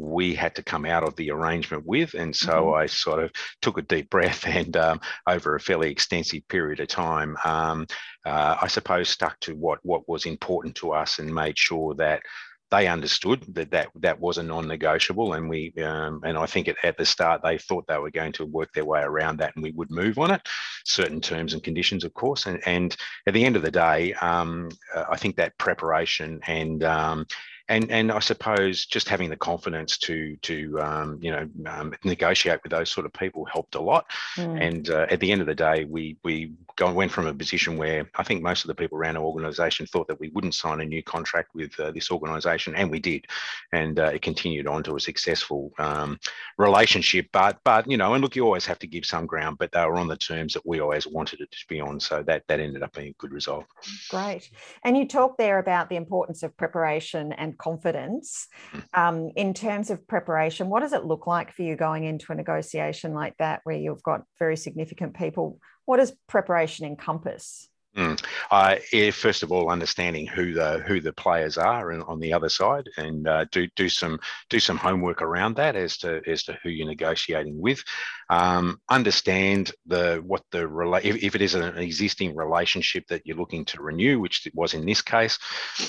we 0.00 0.34
had 0.34 0.54
to 0.54 0.62
come 0.62 0.86
out 0.86 1.02
of 1.02 1.14
the 1.16 1.30
arrangement 1.30 1.84
with. 1.86 2.14
And 2.14 2.34
so 2.34 2.52
mm-hmm. 2.52 2.82
I 2.82 2.86
sort 2.86 3.22
of 3.22 3.30
took 3.60 3.78
a 3.78 3.82
deep 3.82 4.10
breath 4.10 4.46
and 4.46 4.76
um, 4.76 5.00
over 5.26 5.54
a 5.54 5.60
fairly 5.60 5.90
extensive 5.90 6.46
period 6.48 6.80
of 6.80 6.88
time, 6.88 7.36
um, 7.44 7.86
uh, 8.24 8.56
I 8.60 8.68
suppose 8.68 9.08
stuck 9.08 9.38
to 9.40 9.54
what, 9.54 9.78
what 9.82 10.08
was 10.08 10.26
important 10.26 10.74
to 10.76 10.92
us 10.92 11.18
and 11.18 11.34
made 11.34 11.58
sure 11.58 11.94
that 11.96 12.22
they 12.70 12.86
understood 12.86 13.44
that 13.54 13.70
that, 13.72 13.88
that 13.96 14.20
was 14.20 14.38
a 14.38 14.42
non-negotiable 14.42 15.32
and 15.32 15.48
we 15.48 15.72
um, 15.82 16.20
and 16.24 16.38
I 16.38 16.46
think 16.46 16.68
at, 16.68 16.76
at 16.84 16.96
the 16.96 17.04
start 17.04 17.42
they 17.42 17.58
thought 17.58 17.86
they 17.88 17.98
were 17.98 18.10
going 18.10 18.32
to 18.32 18.46
work 18.46 18.72
their 18.72 18.84
way 18.84 19.00
around 19.00 19.38
that 19.38 19.54
and 19.56 19.62
we 19.62 19.72
would 19.72 19.90
move 19.90 20.18
on 20.18 20.30
it 20.30 20.40
certain 20.84 21.20
terms 21.20 21.52
and 21.52 21.62
conditions 21.62 22.04
of 22.04 22.14
course 22.14 22.46
and, 22.46 22.62
and 22.66 22.96
at 23.26 23.34
the 23.34 23.44
end 23.44 23.56
of 23.56 23.62
the 23.62 23.70
day 23.70 24.12
um, 24.14 24.68
I 24.94 25.16
think 25.16 25.36
that 25.36 25.58
preparation 25.58 26.40
and 26.46 26.84
um, 26.84 27.26
and 27.70 27.88
and 27.90 28.10
I 28.10 28.18
suppose 28.18 28.84
just 28.84 29.08
having 29.08 29.30
the 29.30 29.36
confidence 29.36 29.96
to 29.98 30.36
to 30.42 30.80
um, 30.80 31.18
you 31.22 31.30
know 31.30 31.48
um, 31.66 31.94
negotiate 32.04 32.60
with 32.62 32.72
those 32.72 32.90
sort 32.90 33.06
of 33.06 33.12
people 33.12 33.44
helped 33.44 33.76
a 33.76 33.80
lot. 33.80 34.06
Mm. 34.36 34.60
And 34.60 34.90
uh, 34.90 35.06
at 35.08 35.20
the 35.20 35.30
end 35.30 35.40
of 35.40 35.46
the 35.46 35.54
day, 35.54 35.84
we 35.84 36.18
we 36.24 36.52
go, 36.74 36.92
went 36.92 37.12
from 37.12 37.26
a 37.26 37.32
position 37.32 37.76
where 37.76 38.10
I 38.16 38.24
think 38.24 38.42
most 38.42 38.64
of 38.64 38.68
the 38.68 38.74
people 38.74 38.98
around 38.98 39.16
our 39.16 39.22
organisation 39.22 39.86
thought 39.86 40.08
that 40.08 40.18
we 40.18 40.30
wouldn't 40.30 40.56
sign 40.56 40.80
a 40.80 40.84
new 40.84 41.02
contract 41.02 41.54
with 41.54 41.78
uh, 41.78 41.92
this 41.92 42.10
organisation, 42.10 42.74
and 42.74 42.90
we 42.90 42.98
did, 42.98 43.26
and 43.72 44.00
uh, 44.00 44.10
it 44.14 44.22
continued 44.22 44.66
on 44.66 44.82
to 44.82 44.96
a 44.96 45.00
successful 45.00 45.72
um, 45.78 46.18
relationship. 46.58 47.28
But 47.32 47.58
but 47.62 47.88
you 47.88 47.96
know, 47.96 48.14
and 48.14 48.22
look, 48.22 48.34
you 48.34 48.44
always 48.44 48.66
have 48.66 48.80
to 48.80 48.88
give 48.88 49.06
some 49.06 49.26
ground, 49.26 49.58
but 49.58 49.70
they 49.70 49.84
were 49.84 49.98
on 49.98 50.08
the 50.08 50.16
terms 50.16 50.54
that 50.54 50.66
we 50.66 50.80
always 50.80 51.06
wanted 51.06 51.40
it 51.40 51.52
to 51.52 51.66
be 51.68 51.80
on, 51.80 52.00
so 52.00 52.24
that 52.24 52.42
that 52.48 52.58
ended 52.58 52.82
up 52.82 52.94
being 52.94 53.10
a 53.10 53.22
good 53.22 53.32
result. 53.32 53.64
Great, 54.08 54.50
and 54.82 54.98
you 54.98 55.06
talked 55.06 55.38
there 55.38 55.60
about 55.60 55.88
the 55.88 55.96
importance 55.96 56.42
of 56.42 56.56
preparation 56.56 57.32
and 57.34 57.56
confidence. 57.60 58.48
Hmm. 58.72 58.78
Um, 58.94 59.30
in 59.36 59.54
terms 59.54 59.90
of 59.90 60.06
preparation, 60.06 60.68
what 60.68 60.80
does 60.80 60.92
it 60.92 61.04
look 61.04 61.26
like 61.26 61.52
for 61.52 61.62
you 61.62 61.76
going 61.76 62.04
into 62.04 62.32
a 62.32 62.34
negotiation 62.34 63.14
like 63.14 63.36
that 63.38 63.60
where 63.64 63.76
you've 63.76 64.02
got 64.02 64.22
very 64.38 64.56
significant 64.56 65.14
people? 65.14 65.58
What 65.84 65.98
does 65.98 66.12
preparation 66.28 66.86
encompass? 66.86 67.69
Mm. 67.96 68.24
Uh, 68.52 68.76
yeah, 68.92 69.10
first 69.10 69.42
of 69.42 69.50
all, 69.50 69.68
understanding 69.68 70.24
who 70.24 70.54
the 70.54 70.78
who 70.86 71.00
the 71.00 71.12
players 71.12 71.58
are 71.58 71.90
and 71.90 72.04
on 72.04 72.20
the 72.20 72.32
other 72.32 72.48
side, 72.48 72.88
and 72.96 73.26
uh, 73.26 73.46
do 73.50 73.66
do 73.74 73.88
some 73.88 74.20
do 74.48 74.60
some 74.60 74.76
homework 74.76 75.22
around 75.22 75.56
that 75.56 75.74
as 75.74 75.96
to 75.98 76.20
as 76.24 76.44
to 76.44 76.56
who 76.62 76.68
you're 76.68 76.86
negotiating 76.86 77.60
with. 77.60 77.82
Um, 78.28 78.80
understand 78.88 79.72
the 79.86 80.22
what 80.24 80.44
the 80.52 80.58
rela- 80.58 81.02
if, 81.02 81.16
if, 81.20 81.34
it 81.34 81.42
is 81.42 81.56
an 81.56 81.76
existing 81.78 82.36
relationship 82.36 83.08
that 83.08 83.26
you're 83.26 83.36
looking 83.36 83.64
to 83.66 83.82
renew, 83.82 84.20
which 84.20 84.46
it 84.46 84.54
was 84.54 84.72
in 84.72 84.86
this 84.86 85.02
case, 85.02 85.36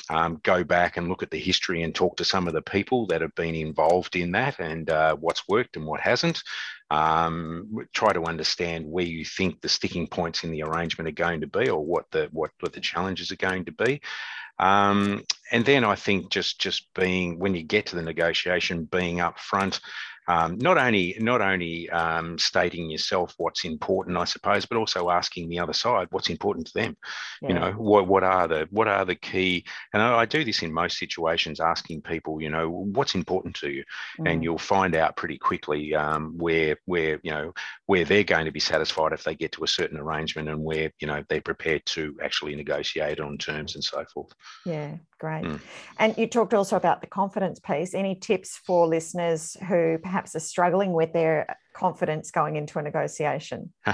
um, 0.09 0.39
go 0.41 0.63
back 0.63 0.97
and 0.97 1.07
look 1.07 1.21
at 1.21 1.29
the 1.29 1.37
history 1.37 1.83
and 1.83 1.93
talk 1.93 2.17
to 2.17 2.25
some 2.25 2.47
of 2.47 2.53
the 2.53 2.63
people 2.63 3.05
that 3.07 3.21
have 3.21 3.35
been 3.35 3.53
involved 3.53 4.15
in 4.15 4.31
that 4.31 4.59
and 4.59 4.89
uh, 4.89 5.15
what's 5.17 5.47
worked 5.47 5.75
and 5.75 5.85
what 5.85 5.99
hasn't. 5.99 6.41
Um, 6.91 7.87
try 7.93 8.11
to 8.11 8.25
understand 8.25 8.85
where 8.85 9.05
you 9.05 9.23
think 9.23 9.61
the 9.61 9.69
sticking 9.69 10.07
points 10.07 10.43
in 10.43 10.51
the 10.51 10.63
arrangement 10.63 11.07
are 11.07 11.23
going 11.25 11.39
to 11.39 11.47
be, 11.47 11.69
or 11.69 11.85
what 11.85 12.11
the 12.11 12.27
what, 12.33 12.51
what 12.59 12.73
the 12.73 12.81
challenges 12.81 13.31
are 13.31 13.37
going 13.37 13.63
to 13.65 13.71
be. 13.71 14.01
Um, 14.59 15.23
and 15.51 15.65
then 15.65 15.85
I 15.85 15.95
think 15.95 16.29
just 16.29 16.59
just 16.59 16.93
being 16.93 17.39
when 17.39 17.55
you 17.55 17.63
get 17.63 17.85
to 17.87 17.95
the 17.95 18.01
negotiation, 18.01 18.83
being 18.83 19.17
upfront 19.17 19.79
um, 20.27 20.57
not 20.59 20.77
only 20.77 21.15
not 21.19 21.41
only 21.41 21.89
um, 21.89 22.37
stating 22.37 22.89
yourself 22.89 23.33
what's 23.37 23.65
important, 23.65 24.17
I 24.17 24.25
suppose, 24.25 24.65
but 24.65 24.77
also 24.77 25.09
asking 25.09 25.49
the 25.49 25.59
other 25.59 25.73
side 25.73 26.07
what's 26.11 26.29
important 26.29 26.67
to 26.67 26.73
them. 26.73 26.97
Yeah. 27.41 27.47
You 27.49 27.53
know, 27.55 27.71
what 27.71 28.07
what 28.07 28.23
are 28.23 28.47
the 28.47 28.67
what 28.71 28.87
are 28.87 29.03
the 29.03 29.15
key? 29.15 29.65
And 29.93 30.01
I, 30.01 30.19
I, 30.19 30.25
do 30.25 30.45
this 30.45 30.61
in 30.61 30.71
most 30.71 30.97
situations, 30.97 31.59
asking 31.59 32.03
people, 32.03 32.41
you 32.41 32.49
know, 32.49 32.69
what's 32.69 33.15
important 33.15 33.55
to 33.57 33.69
you, 33.69 33.83
mm. 34.19 34.31
and 34.31 34.43
you'll 34.43 34.57
find 34.57 34.95
out 34.95 35.17
pretty 35.17 35.37
quickly 35.37 35.95
um, 35.95 36.37
where 36.37 36.77
where 36.85 37.19
you 37.23 37.31
know 37.31 37.53
where 37.87 38.05
they're 38.05 38.23
going 38.23 38.45
to 38.45 38.51
be 38.51 38.59
satisfied 38.59 39.13
if 39.13 39.23
they 39.23 39.35
get 39.35 39.51
to 39.53 39.63
a 39.63 39.67
certain 39.67 39.97
arrangement, 39.97 40.49
and 40.49 40.63
where 40.63 40.91
you 40.99 41.07
know 41.07 41.23
they're 41.29 41.41
prepared 41.41 41.85
to 41.87 42.15
actually 42.23 42.55
negotiate 42.55 43.19
on 43.19 43.37
terms 43.37 43.75
and 43.75 43.83
so 43.83 44.05
forth. 44.13 44.31
Yeah, 44.65 44.97
great. 45.19 45.43
Mm. 45.43 45.59
And 45.97 46.17
you 46.17 46.27
talked 46.27 46.53
also 46.53 46.75
about 46.75 47.01
the 47.01 47.07
confidence 47.07 47.59
piece. 47.59 47.95
Any 47.95 48.15
tips 48.15 48.59
for 48.65 48.87
listeners 48.87 49.57
who 49.67 49.97
perhaps 49.97 50.10
are 50.35 50.39
struggling 50.39 50.93
with 50.93 51.13
their 51.13 51.57
confidence 51.73 52.31
going 52.31 52.55
into 52.55 52.79
a 52.79 52.81
negotiation? 52.81 53.71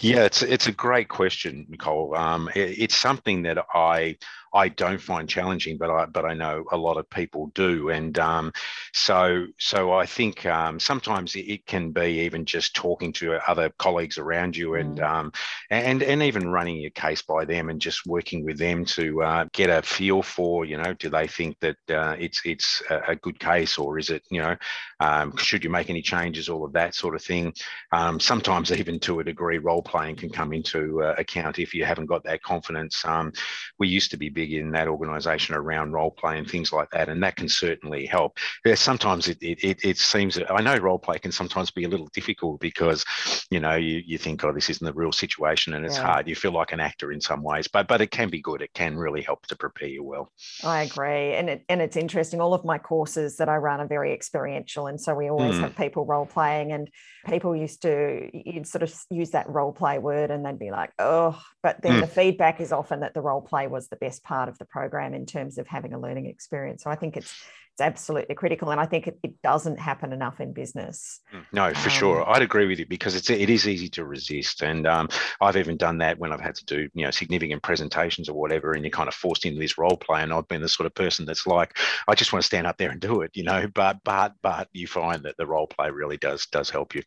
yeah, 0.00 0.24
it's 0.24 0.42
it's 0.42 0.66
a 0.66 0.72
great 0.72 1.08
question, 1.08 1.66
Nicole. 1.68 2.14
Um, 2.14 2.48
it, 2.54 2.78
it's 2.78 2.96
something 2.96 3.42
that 3.42 3.64
I 3.74 4.16
I 4.52 4.68
don't 4.68 5.00
find 5.00 5.28
challenging, 5.28 5.76
but 5.78 5.90
I 5.90 6.06
but 6.06 6.24
I 6.24 6.34
know 6.34 6.64
a 6.72 6.76
lot 6.76 6.96
of 6.96 7.08
people 7.10 7.50
do, 7.54 7.90
and 7.90 8.18
um, 8.18 8.52
so 8.92 9.46
so 9.58 9.92
I 9.92 10.06
think 10.06 10.46
um, 10.46 10.80
sometimes 10.80 11.34
it 11.36 11.66
can 11.66 11.90
be 11.90 12.20
even 12.20 12.44
just 12.44 12.74
talking 12.74 13.12
to 13.14 13.38
other 13.48 13.70
colleagues 13.78 14.18
around 14.18 14.56
you, 14.56 14.74
and 14.74 14.98
mm. 14.98 15.08
um, 15.08 15.32
and 15.70 16.02
and 16.02 16.22
even 16.22 16.48
running 16.48 16.76
your 16.76 16.90
case 16.90 17.22
by 17.22 17.44
them, 17.44 17.68
and 17.68 17.80
just 17.80 18.06
working 18.06 18.44
with 18.44 18.58
them 18.58 18.84
to 18.86 19.22
uh, 19.22 19.44
get 19.52 19.70
a 19.70 19.82
feel 19.82 20.22
for 20.22 20.64
you 20.64 20.76
know 20.76 20.94
do 20.94 21.10
they 21.10 21.26
think 21.26 21.58
that 21.60 21.76
uh, 21.90 22.16
it's 22.18 22.40
it's 22.44 22.82
a 22.90 23.16
good 23.16 23.38
case, 23.38 23.78
or 23.78 23.98
is 23.98 24.10
it 24.10 24.22
you 24.30 24.40
know 24.40 24.56
um, 25.00 25.36
should 25.36 25.64
you 25.64 25.70
make 25.70 25.90
any 25.90 26.02
changes, 26.02 26.48
all 26.48 26.64
of 26.64 26.72
that 26.72 26.94
sort 26.94 27.14
of 27.14 27.17
thing. 27.18 27.52
Um, 27.92 28.20
sometimes 28.20 28.72
even 28.72 28.98
to 29.00 29.20
a 29.20 29.24
degree, 29.24 29.58
role 29.58 29.82
playing 29.82 30.16
can 30.16 30.30
come 30.30 30.52
into 30.52 31.02
uh, 31.02 31.14
account 31.18 31.58
if 31.58 31.74
you 31.74 31.84
haven't 31.84 32.06
got 32.06 32.24
that 32.24 32.42
confidence. 32.42 33.04
Um, 33.04 33.32
we 33.78 33.88
used 33.88 34.10
to 34.10 34.16
be 34.16 34.28
big 34.28 34.52
in 34.52 34.70
that 34.72 34.88
organisation 34.88 35.54
around 35.54 35.92
role 35.92 36.10
play 36.10 36.38
and 36.38 36.48
things 36.48 36.72
like 36.72 36.90
that, 36.90 37.08
and 37.08 37.22
that 37.22 37.36
can 37.36 37.48
certainly 37.48 38.06
help. 38.06 38.38
Yeah, 38.64 38.74
sometimes 38.74 39.28
it, 39.28 39.38
it, 39.40 39.84
it 39.84 39.98
seems 39.98 40.34
that 40.34 40.52
I 40.52 40.60
know 40.60 40.76
role 40.76 40.98
play 40.98 41.18
can 41.18 41.32
sometimes 41.32 41.70
be 41.70 41.84
a 41.84 41.88
little 41.88 42.08
difficult 42.12 42.60
because 42.60 43.04
you 43.50 43.60
know 43.60 43.76
you, 43.76 44.02
you 44.06 44.18
think 44.18 44.44
oh 44.44 44.52
this 44.52 44.70
isn't 44.70 44.84
the 44.84 44.92
real 44.92 45.12
situation 45.12 45.74
and 45.74 45.84
it's 45.84 45.96
yeah. 45.96 46.06
hard. 46.06 46.28
You 46.28 46.34
feel 46.34 46.52
like 46.52 46.72
an 46.72 46.80
actor 46.80 47.12
in 47.12 47.20
some 47.20 47.42
ways, 47.42 47.68
but 47.68 47.88
but 47.88 48.00
it 48.00 48.10
can 48.10 48.28
be 48.28 48.40
good. 48.40 48.62
It 48.62 48.72
can 48.74 48.96
really 48.96 49.22
help 49.22 49.46
to 49.46 49.56
prepare 49.56 49.88
you 49.88 50.04
well. 50.04 50.32
I 50.64 50.82
agree, 50.82 51.34
and 51.34 51.50
it, 51.50 51.64
and 51.68 51.80
it's 51.80 51.96
interesting. 51.96 52.40
All 52.40 52.54
of 52.54 52.64
my 52.64 52.78
courses 52.78 53.36
that 53.36 53.48
I 53.48 53.56
run 53.56 53.80
are 53.80 53.86
very 53.86 54.12
experiential, 54.12 54.86
and 54.86 55.00
so 55.00 55.14
we 55.14 55.30
always 55.30 55.56
mm. 55.56 55.60
have 55.60 55.76
people 55.76 56.04
role 56.04 56.26
playing 56.26 56.72
and 56.72 56.88
people 57.26 57.54
used 57.54 57.82
to 57.82 58.30
you'd 58.32 58.66
sort 58.66 58.82
of 58.82 58.94
use 59.10 59.30
that 59.30 59.48
role 59.48 59.72
play 59.72 59.98
word 59.98 60.30
and 60.30 60.44
they'd 60.44 60.58
be 60.58 60.70
like 60.70 60.90
oh 60.98 61.40
but 61.62 61.80
then 61.82 61.94
mm. 61.94 62.00
the 62.00 62.06
feedback 62.06 62.60
is 62.60 62.72
often 62.72 63.00
that 63.00 63.14
the 63.14 63.20
role 63.20 63.40
play 63.40 63.66
was 63.66 63.88
the 63.88 63.96
best 63.96 64.22
part 64.22 64.48
of 64.48 64.56
the 64.58 64.64
program 64.64 65.14
in 65.14 65.26
terms 65.26 65.58
of 65.58 65.66
having 65.66 65.92
a 65.92 66.00
learning 66.00 66.26
experience 66.26 66.82
so 66.82 66.90
i 66.90 66.94
think 66.94 67.16
it's 67.16 67.34
it's 67.78 67.80
absolutely 67.80 68.34
critical 68.34 68.70
and 68.70 68.80
i 68.80 68.84
think 68.84 69.06
it, 69.06 69.18
it 69.22 69.40
doesn't 69.42 69.78
happen 69.78 70.12
enough 70.12 70.40
in 70.40 70.52
business. 70.52 71.20
Mm, 71.32 71.44
no 71.52 71.74
for 71.74 71.88
um, 71.88 71.94
sure. 71.94 72.28
I'd 72.28 72.42
agree 72.42 72.66
with 72.66 72.78
you 72.78 72.86
because 72.86 73.14
it's 73.14 73.30
it 73.30 73.48
is 73.48 73.66
easy 73.66 73.88
to 73.90 74.04
resist 74.04 74.62
and 74.62 74.86
um, 74.86 75.08
i've 75.40 75.56
even 75.56 75.76
done 75.76 75.98
that 75.98 76.18
when 76.18 76.32
i've 76.32 76.40
had 76.40 76.56
to 76.56 76.64
do 76.66 76.88
you 76.92 77.04
know 77.04 77.10
significant 77.10 77.62
presentations 77.62 78.28
or 78.28 78.34
whatever 78.34 78.72
and 78.72 78.84
you're 78.84 78.90
kind 78.90 79.08
of 79.08 79.14
forced 79.14 79.46
into 79.46 79.60
this 79.60 79.78
role 79.78 79.96
play 79.96 80.22
and 80.22 80.32
i've 80.32 80.48
been 80.48 80.60
the 80.60 80.68
sort 80.68 80.86
of 80.86 80.94
person 80.94 81.24
that's 81.24 81.46
like 81.46 81.78
i 82.08 82.14
just 82.14 82.32
want 82.32 82.42
to 82.42 82.46
stand 82.46 82.66
up 82.66 82.76
there 82.76 82.90
and 82.90 83.00
do 83.00 83.22
it 83.22 83.30
you 83.38 83.44
know? 83.44 83.68
But 83.72 83.98
but 84.04 84.34
but 84.42 84.68
you 84.72 84.86
find 84.86 85.22
that 85.22 85.36
the 85.36 85.46
role 85.46 85.68
play 85.68 85.90
really 85.90 86.16
does 86.16 86.46
does 86.46 86.68
help 86.68 86.94
you. 86.94 87.02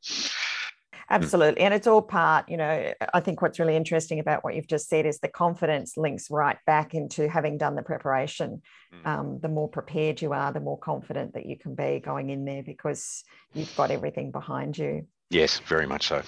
Absolutely. 1.11 1.61
And 1.61 1.73
it's 1.73 1.87
all 1.87 2.01
part, 2.01 2.47
you 2.49 2.57
know, 2.57 2.93
I 3.13 3.19
think 3.19 3.41
what's 3.41 3.59
really 3.59 3.75
interesting 3.75 4.19
about 4.19 4.43
what 4.43 4.55
you've 4.55 4.67
just 4.67 4.87
said 4.87 5.05
is 5.05 5.19
the 5.19 5.27
confidence 5.27 5.97
links 5.97 6.31
right 6.31 6.57
back 6.65 6.93
into 6.93 7.27
having 7.27 7.57
done 7.57 7.75
the 7.75 7.83
preparation. 7.83 8.61
Mm. 8.93 9.07
Um, 9.07 9.39
the 9.41 9.49
more 9.49 9.67
prepared 9.67 10.21
you 10.21 10.33
are, 10.33 10.53
the 10.53 10.59
more 10.59 10.77
confident 10.77 11.33
that 11.33 11.45
you 11.45 11.57
can 11.57 11.75
be 11.75 11.99
going 11.99 12.29
in 12.29 12.45
there 12.45 12.63
because 12.63 13.23
you've 13.53 13.75
got 13.75 13.91
everything 13.91 14.31
behind 14.31 14.77
you. 14.77 15.07
Yes, 15.29 15.59
very 15.59 15.85
much 15.85 16.07
so. 16.07 16.23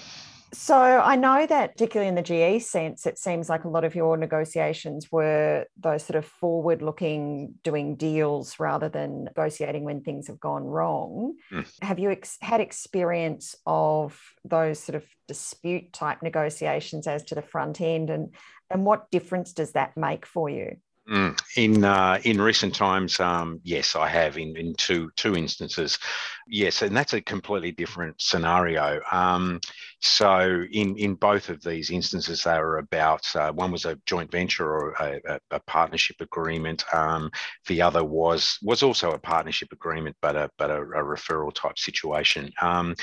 So 0.54 0.76
I 0.76 1.16
know 1.16 1.46
that, 1.46 1.72
particularly 1.72 2.08
in 2.08 2.14
the 2.14 2.22
GE 2.22 2.62
sense, 2.64 3.06
it 3.06 3.18
seems 3.18 3.48
like 3.48 3.64
a 3.64 3.68
lot 3.68 3.84
of 3.84 3.94
your 3.94 4.16
negotiations 4.16 5.10
were 5.10 5.66
those 5.76 6.04
sort 6.04 6.16
of 6.16 6.24
forward 6.24 6.80
looking, 6.80 7.54
doing 7.64 7.96
deals 7.96 8.60
rather 8.60 8.88
than 8.88 9.24
negotiating 9.24 9.84
when 9.84 10.00
things 10.02 10.28
have 10.28 10.38
gone 10.38 10.62
wrong. 10.62 11.34
Mm. 11.52 11.66
Have 11.82 11.98
you 11.98 12.10
ex- 12.10 12.38
had 12.40 12.60
experience 12.60 13.56
of 13.66 14.18
those 14.44 14.78
sort 14.78 14.94
of 14.94 15.04
dispute 15.26 15.92
type 15.92 16.22
negotiations 16.22 17.08
as 17.08 17.24
to 17.24 17.34
the 17.34 17.42
front 17.42 17.80
end? 17.80 18.08
And, 18.08 18.34
and 18.70 18.86
what 18.86 19.10
difference 19.10 19.52
does 19.52 19.72
that 19.72 19.96
make 19.96 20.24
for 20.24 20.48
you? 20.48 20.76
Mm. 21.08 21.38
In 21.56 21.84
uh, 21.84 22.18
in 22.24 22.40
recent 22.40 22.74
times, 22.74 23.20
um, 23.20 23.60
yes, 23.62 23.94
I 23.94 24.08
have 24.08 24.38
in, 24.38 24.56
in 24.56 24.74
two 24.74 25.10
two 25.16 25.36
instances. 25.36 25.98
Yes, 26.46 26.80
and 26.80 26.96
that's 26.96 27.12
a 27.12 27.20
completely 27.20 27.72
different 27.72 28.20
scenario. 28.22 29.00
Um, 29.12 29.60
so 30.00 30.62
in 30.70 30.96
in 30.98 31.14
both 31.14 31.48
of 31.48 31.62
these 31.62 31.90
instances, 31.90 32.42
they 32.42 32.58
were 32.58 32.78
about 32.78 33.24
uh, 33.34 33.52
one 33.52 33.70
was 33.70 33.86
a 33.86 33.98
joint 34.06 34.30
venture 34.30 34.66
or 34.66 34.92
a, 35.00 35.40
a, 35.50 35.60
partnership 35.60 36.16
agreement. 36.20 36.84
Um, 36.94 37.30
the 37.68 37.80
other 37.80 38.04
was 38.04 38.58
was 38.62 38.82
also 38.82 39.12
a 39.12 39.18
partnership 39.18 39.72
agreement, 39.72 40.16
but 40.20 40.36
a 40.36 40.50
but 40.58 40.70
a, 40.70 40.76
a 40.80 41.04
referral 41.04 41.54
type 41.54 41.78
situation. 41.78 42.52
Um, 42.60 42.94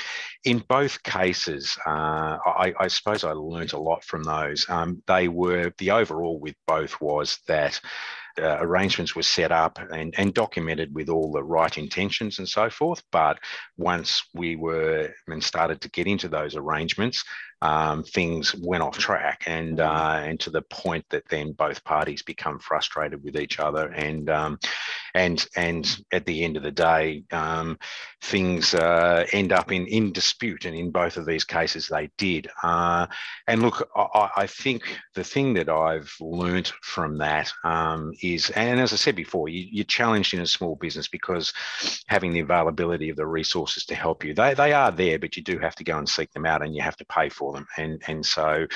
in 0.44 0.64
both 0.68 1.02
cases, 1.02 1.76
uh, 1.86 2.38
I, 2.46 2.72
I, 2.78 2.88
suppose 2.88 3.24
I 3.24 3.32
learned 3.32 3.72
a 3.72 3.78
lot 3.78 4.04
from 4.04 4.22
those. 4.22 4.68
Um, 4.68 5.02
they 5.06 5.28
were 5.28 5.72
the 5.78 5.90
overall 5.90 6.38
with 6.38 6.54
both 6.66 7.00
was 7.00 7.38
that 7.48 7.80
uh, 8.40 8.58
arrangements 8.60 9.14
were 9.14 9.22
set 9.22 9.52
up 9.52 9.78
and, 9.92 10.14
and 10.16 10.34
documented 10.34 10.94
with 10.94 11.08
all 11.08 11.32
the 11.32 11.42
right 11.42 11.76
intentions 11.76 12.38
and 12.38 12.48
so 12.48 12.70
forth. 12.70 13.02
But 13.10 13.38
once 13.76 14.24
we 14.34 14.56
were 14.56 15.10
and 15.26 15.42
started 15.42 15.80
to 15.82 15.90
get 15.90 16.06
into 16.06 16.28
those 16.28 16.56
arrangements, 16.56 17.24
um, 17.62 18.02
things 18.02 18.54
went 18.56 18.82
off 18.82 18.98
track 18.98 19.44
and 19.46 19.78
mm. 19.78 19.86
uh, 19.86 20.20
and 20.24 20.38
to 20.40 20.50
the 20.50 20.62
point 20.62 21.04
that 21.10 21.26
then 21.28 21.52
both 21.52 21.82
parties 21.84 22.22
become 22.22 22.58
frustrated 22.58 23.22
with 23.22 23.36
each 23.36 23.60
other 23.60 23.88
and 23.88 24.28
um, 24.28 24.58
and 25.14 25.46
and 25.56 26.04
at 26.12 26.26
the 26.26 26.42
end 26.42 26.56
of 26.56 26.64
the 26.64 26.72
day 26.72 27.22
um, 27.30 27.78
things 28.20 28.74
uh, 28.74 29.24
end 29.32 29.52
up 29.52 29.70
in 29.70 29.86
in 29.86 30.12
dispute 30.12 30.64
and 30.64 30.74
in 30.74 30.90
both 30.90 31.16
of 31.16 31.24
these 31.24 31.44
cases 31.44 31.86
they 31.86 32.10
did 32.18 32.48
uh, 32.64 33.06
and 33.46 33.62
look 33.62 33.88
I, 33.94 34.30
I, 34.38 34.46
think 34.48 34.98
the 35.14 35.24
thing 35.24 35.54
that 35.54 35.68
I've 35.68 36.12
learnt 36.20 36.72
from 36.82 37.18
that 37.18 37.52
um, 37.62 38.12
is 38.22 38.50
and 38.50 38.80
as 38.80 38.92
I 38.92 38.96
said 38.96 39.14
before 39.14 39.48
you, 39.48 39.68
you're 39.70 39.84
challenged 39.84 40.34
in 40.34 40.40
a 40.40 40.46
small 40.46 40.74
business 40.74 41.06
because 41.06 41.52
having 42.08 42.32
the 42.32 42.40
availability 42.40 43.08
of 43.08 43.16
the 43.16 43.26
resources 43.26 43.84
to 43.86 43.94
help 43.94 44.24
you 44.24 44.34
they, 44.34 44.54
they 44.54 44.72
are 44.72 44.90
there 44.90 45.20
but 45.20 45.36
you 45.36 45.44
do 45.44 45.58
have 45.58 45.76
to 45.76 45.84
go 45.84 45.96
and 45.98 46.08
seek 46.08 46.32
them 46.32 46.46
out 46.46 46.62
and 46.62 46.74
you 46.74 46.82
have 46.82 46.96
to 46.96 47.04
pay 47.04 47.28
for 47.28 47.51
them. 47.52 47.66
And 47.76 48.02
and 48.06 48.24
so 48.24 48.66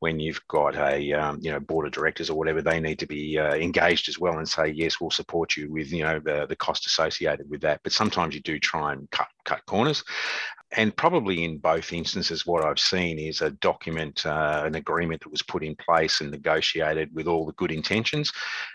when 0.00 0.18
you've 0.18 0.40
got 0.48 0.76
a 0.76 1.12
um, 1.12 1.38
you 1.40 1.50
know 1.50 1.60
board 1.60 1.86
of 1.86 1.92
directors 1.92 2.30
or 2.30 2.38
whatever, 2.38 2.62
they 2.62 2.80
need 2.80 2.98
to 3.00 3.06
be 3.06 3.38
uh, 3.38 3.54
engaged 3.54 4.08
as 4.08 4.18
well 4.18 4.38
and 4.38 4.48
say 4.48 4.68
yes, 4.68 5.00
we'll 5.00 5.10
support 5.10 5.56
you 5.56 5.70
with 5.70 5.92
you 5.92 6.02
know 6.04 6.18
the 6.18 6.46
the 6.46 6.56
cost 6.56 6.86
associated 6.86 7.48
with 7.48 7.60
that. 7.62 7.80
But 7.82 7.92
sometimes 7.92 8.34
you 8.34 8.40
do 8.40 8.58
try 8.58 8.92
and 8.92 9.10
cut 9.10 9.28
cut 9.44 9.64
corners 9.66 10.04
and 10.74 10.96
probably 10.96 11.44
in 11.44 11.58
both 11.58 11.92
instances, 11.92 12.46
what 12.46 12.64
I've 12.64 12.78
seen 12.78 13.18
is 13.18 13.42
a 13.42 13.50
document, 13.50 14.24
uh, 14.24 14.62
an 14.64 14.74
agreement 14.74 15.20
that 15.22 15.30
was 15.30 15.42
put 15.42 15.62
in 15.62 15.76
place 15.76 16.20
and 16.20 16.30
negotiated 16.30 17.14
with 17.14 17.26
all 17.26 17.44
the 17.44 17.52
good 17.52 17.70
intentions, 17.70 18.32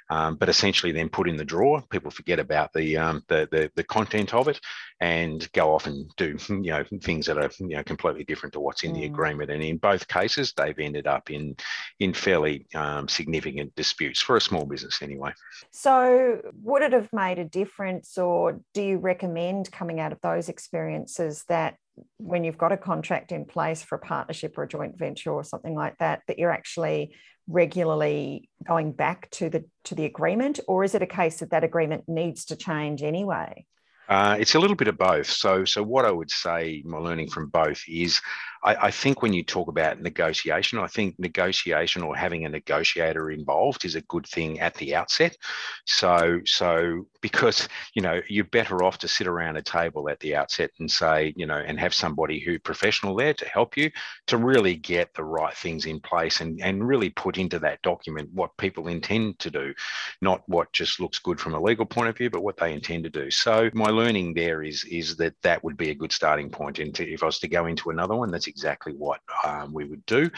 um, 0.10 0.36
but 0.36 0.50
essentially 0.50 0.92
then 0.92 1.10
put 1.10 1.28
in 1.28 1.38
the 1.38 1.46
drawer. 1.46 1.84
People 1.90 2.12
forget 2.12 2.40
about 2.40 2.74
the, 2.74 2.98
um, 2.98 3.24
the, 3.28 3.48
the 3.52 3.72
the 3.76 3.84
content 3.84 4.34
of 4.34 4.48
it 4.48 4.60
and 5.00 5.52
go 5.52 5.74
off 5.74 5.86
and 5.86 6.10
do 6.18 6.38
you 6.50 6.72
know 6.72 6.84
things 7.02 7.26
that 7.26 7.38
are 7.38 7.52
you 7.60 7.76
know 7.76 7.84
completely 7.84 8.24
different 8.24 8.54
to 8.54 8.60
what's 8.60 8.84
in 8.84 8.92
mm. 8.92 8.96
the 8.96 9.06
agreement. 9.06 9.52
And 9.52 9.64
in 9.64 9.78
both 9.78 10.08
cases, 10.08 10.54
they've 10.56 10.78
ended 10.80 11.08
up 11.08 11.30
in 11.30 11.56
in 12.00 12.14
fairly 12.14 12.68
um, 12.76 13.08
significant 13.08 13.76
disputes 13.76 14.22
for 14.22 14.38
a 14.38 14.42
small 14.42 14.66
business 14.66 15.02
anyway. 15.02 15.32
So, 15.72 16.42
would 16.64 16.84
it 16.84 16.94
have 16.94 17.12
made 17.12 17.40
a 17.40 17.46
difference, 17.46 18.18
or 18.18 18.62
do 18.74 18.82
you 18.82 18.98
recommend 18.98 19.72
coming 19.72 20.00
out 20.00 20.12
of 20.12 20.22
those 20.22 20.50
experiences 20.50 21.44
that 21.50 21.76
when 22.18 22.44
you've 22.44 22.58
got 22.58 22.72
a 22.72 22.78
contract 22.78 23.32
in 23.32 23.46
place 23.46 23.82
for 23.82 23.96
a 23.96 24.00
partnership 24.00 24.58
or 24.58 24.64
a 24.64 24.68
joint 24.68 24.98
venture 24.98 25.32
or 25.32 25.44
something 25.44 25.76
like 25.76 25.98
that 25.98 26.22
that 26.28 26.38
you're 26.38 26.52
actually 26.52 27.16
regularly 27.48 28.50
going 28.66 28.92
back 28.92 29.30
to 29.32 29.50
the 29.50 29.64
to 29.86 29.96
the 29.96 30.06
agreement 30.06 30.60
or 30.68 30.84
is 30.84 30.94
it 30.94 31.02
a 31.02 31.08
case 31.08 31.40
that 31.40 31.52
that 31.52 31.64
agreement 31.64 32.04
needs 32.08 32.46
to 32.46 32.56
change 32.56 33.04
anyway 33.04 33.66
uh, 34.10 34.38
it's 34.40 34.56
a 34.56 34.60
little 34.60 34.76
bit 34.76 34.88
of 34.88 34.98
both. 34.98 35.30
So, 35.30 35.66
so 35.66 35.84
what 35.84 36.06
I 36.06 36.12
would 36.12 36.32
say, 36.32 36.82
my 36.86 36.98
learning 36.98 37.30
from 37.30 37.50
both 37.50 37.82
is, 37.90 38.22
I, 38.64 38.76
I, 38.88 38.92
think 38.92 39.22
when 39.22 39.34
you 39.34 39.44
talk 39.44 39.68
about 39.68 40.02
negotiation, 40.02 40.80
I 40.80 40.88
think 40.88 41.18
negotiation 41.20 42.04
or 42.04 42.16
having 42.16 42.46
a 42.46 42.50
negotiator 42.50 43.32
involved 43.32 43.86
is 43.86 43.96
a 43.96 44.02
good 44.02 44.26
thing 44.26 44.60
at 44.60 44.74
the 44.76 44.96
outset. 44.96 45.38
So, 45.86 46.42
so 46.46 47.08
because 47.22 47.68
you 47.94 48.02
know 48.02 48.22
you're 48.30 48.46
better 48.46 48.84
off 48.84 48.98
to 49.00 49.08
sit 49.08 49.28
around 49.28 49.58
a 49.58 49.62
table 49.62 50.10
at 50.10 50.20
the 50.20 50.36
outset 50.36 50.72
and 50.80 50.90
say, 50.90 51.34
you 51.36 51.46
know, 51.46 51.58
and 51.58 51.80
have 51.80 51.94
somebody 51.94 52.40
who 52.40 52.60
professional 52.60 53.16
there 53.16 53.34
to 53.34 53.46
help 53.48 53.78
you 53.78 53.92
to 54.28 54.38
really 54.38 54.76
get 54.76 55.14
the 55.14 55.24
right 55.24 55.54
things 55.54 55.86
in 55.86 56.00
place 56.00 56.42
and 56.42 56.62
and 56.62 56.88
really 56.88 57.10
put 57.10 57.38
into 57.38 57.60
that 57.60 57.82
document 57.82 58.30
what 58.34 58.56
people 58.58 58.88
intend 58.88 59.40
to 59.40 59.52
do, 59.52 59.74
not 60.22 60.42
what 60.48 60.72
just 60.74 61.00
looks 61.00 61.20
good 61.20 61.40
from 61.40 61.54
a 61.54 61.62
legal 61.62 61.86
point 61.86 62.10
of 62.10 62.18
view, 62.18 62.30
but 62.30 62.44
what 62.44 62.58
they 62.58 62.74
intend 62.74 63.04
to 63.04 63.10
do. 63.10 63.30
So 63.30 63.70
my 63.74 63.90
learning 63.90 64.34
there 64.34 64.64
is 64.64 64.84
is 64.86 65.16
that 65.18 65.34
that 65.44 65.64
would 65.64 65.78
be 65.78 65.90
a 65.90 65.96
good 65.96 66.12
starting 66.12 66.50
point. 66.50 66.80
And 66.80 66.98
if 67.00 67.24
I 67.24 67.26
was 67.26 67.40
to 67.40 67.48
go 67.48 67.66
into 67.66 67.90
another 67.90 68.16
one, 68.16 68.32
that's 68.32 68.47
exactly 68.48 68.94
what 68.94 69.20
um, 69.46 69.74
we 69.74 69.86
would 69.86 70.06
do. 70.06 70.30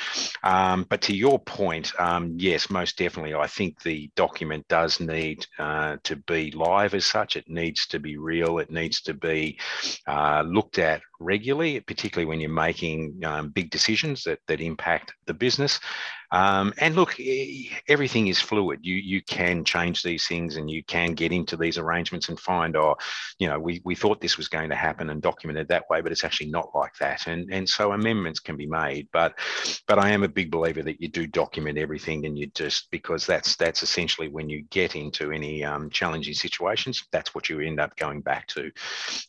Um, 0.43 0.85
but 0.89 1.01
to 1.03 1.15
your 1.15 1.39
point, 1.39 1.91
um, 1.99 2.35
yes, 2.37 2.69
most 2.69 2.97
definitely, 2.97 3.33
I 3.33 3.47
think 3.47 3.81
the 3.81 4.09
document 4.15 4.67
does 4.67 4.99
need 4.99 5.45
uh, 5.57 5.97
to 6.03 6.15
be 6.15 6.51
live 6.51 6.93
as 6.93 7.05
such. 7.05 7.35
It 7.35 7.49
needs 7.49 7.87
to 7.87 7.99
be 7.99 8.17
real. 8.17 8.59
It 8.59 8.71
needs 8.71 9.01
to 9.01 9.13
be 9.13 9.59
uh, 10.07 10.43
looked 10.45 10.79
at 10.79 11.01
regularly, 11.19 11.79
particularly 11.81 12.27
when 12.27 12.39
you're 12.39 12.49
making 12.49 13.19
um, 13.23 13.49
big 13.49 13.69
decisions 13.69 14.23
that, 14.23 14.39
that 14.47 14.61
impact 14.61 15.13
the 15.25 15.33
business. 15.33 15.79
Um, 16.31 16.73
and 16.77 16.95
look, 16.95 17.15
everything 17.87 18.27
is 18.27 18.39
fluid. 18.39 18.79
You 18.83 18.95
you 18.95 19.21
can 19.23 19.63
change 19.63 20.03
these 20.03 20.27
things, 20.27 20.57
and 20.57 20.69
you 20.69 20.83
can 20.83 21.13
get 21.13 21.31
into 21.31 21.57
these 21.57 21.77
arrangements 21.77 22.29
and 22.29 22.39
find, 22.39 22.75
oh, 22.75 22.97
you 23.39 23.47
know, 23.47 23.59
we, 23.59 23.81
we 23.83 23.95
thought 23.95 24.21
this 24.21 24.37
was 24.37 24.47
going 24.47 24.69
to 24.69 24.75
happen 24.75 25.09
and 25.09 25.21
documented 25.21 25.67
that 25.69 25.89
way, 25.89 26.01
but 26.01 26.11
it's 26.11 26.23
actually 26.23 26.51
not 26.51 26.69
like 26.75 26.95
that. 26.99 27.25
And 27.25 27.51
and 27.51 27.67
so 27.67 27.93
amendments 27.93 28.39
can 28.39 28.57
be 28.57 28.67
made. 28.67 29.07
But 29.11 29.39
but 29.87 29.97
I 29.97 30.09
am 30.11 30.23
a 30.23 30.27
big 30.27 30.51
believer 30.51 30.83
that 30.83 31.01
you 31.01 31.07
do 31.07 31.25
document 31.25 31.79
everything, 31.79 32.25
and 32.25 32.37
you 32.37 32.45
just 32.53 32.91
because 32.91 33.25
that's 33.25 33.55
that's 33.55 33.81
essentially 33.81 34.27
when 34.27 34.49
you 34.49 34.61
get 34.69 34.95
into 34.95 35.31
any 35.31 35.63
um, 35.63 35.89
challenging 35.89 36.35
situations, 36.35 37.03
that's 37.11 37.33
what 37.33 37.49
you 37.49 37.59
end 37.59 37.79
up 37.79 37.95
going 37.95 38.21
back 38.21 38.45
to. 38.49 38.71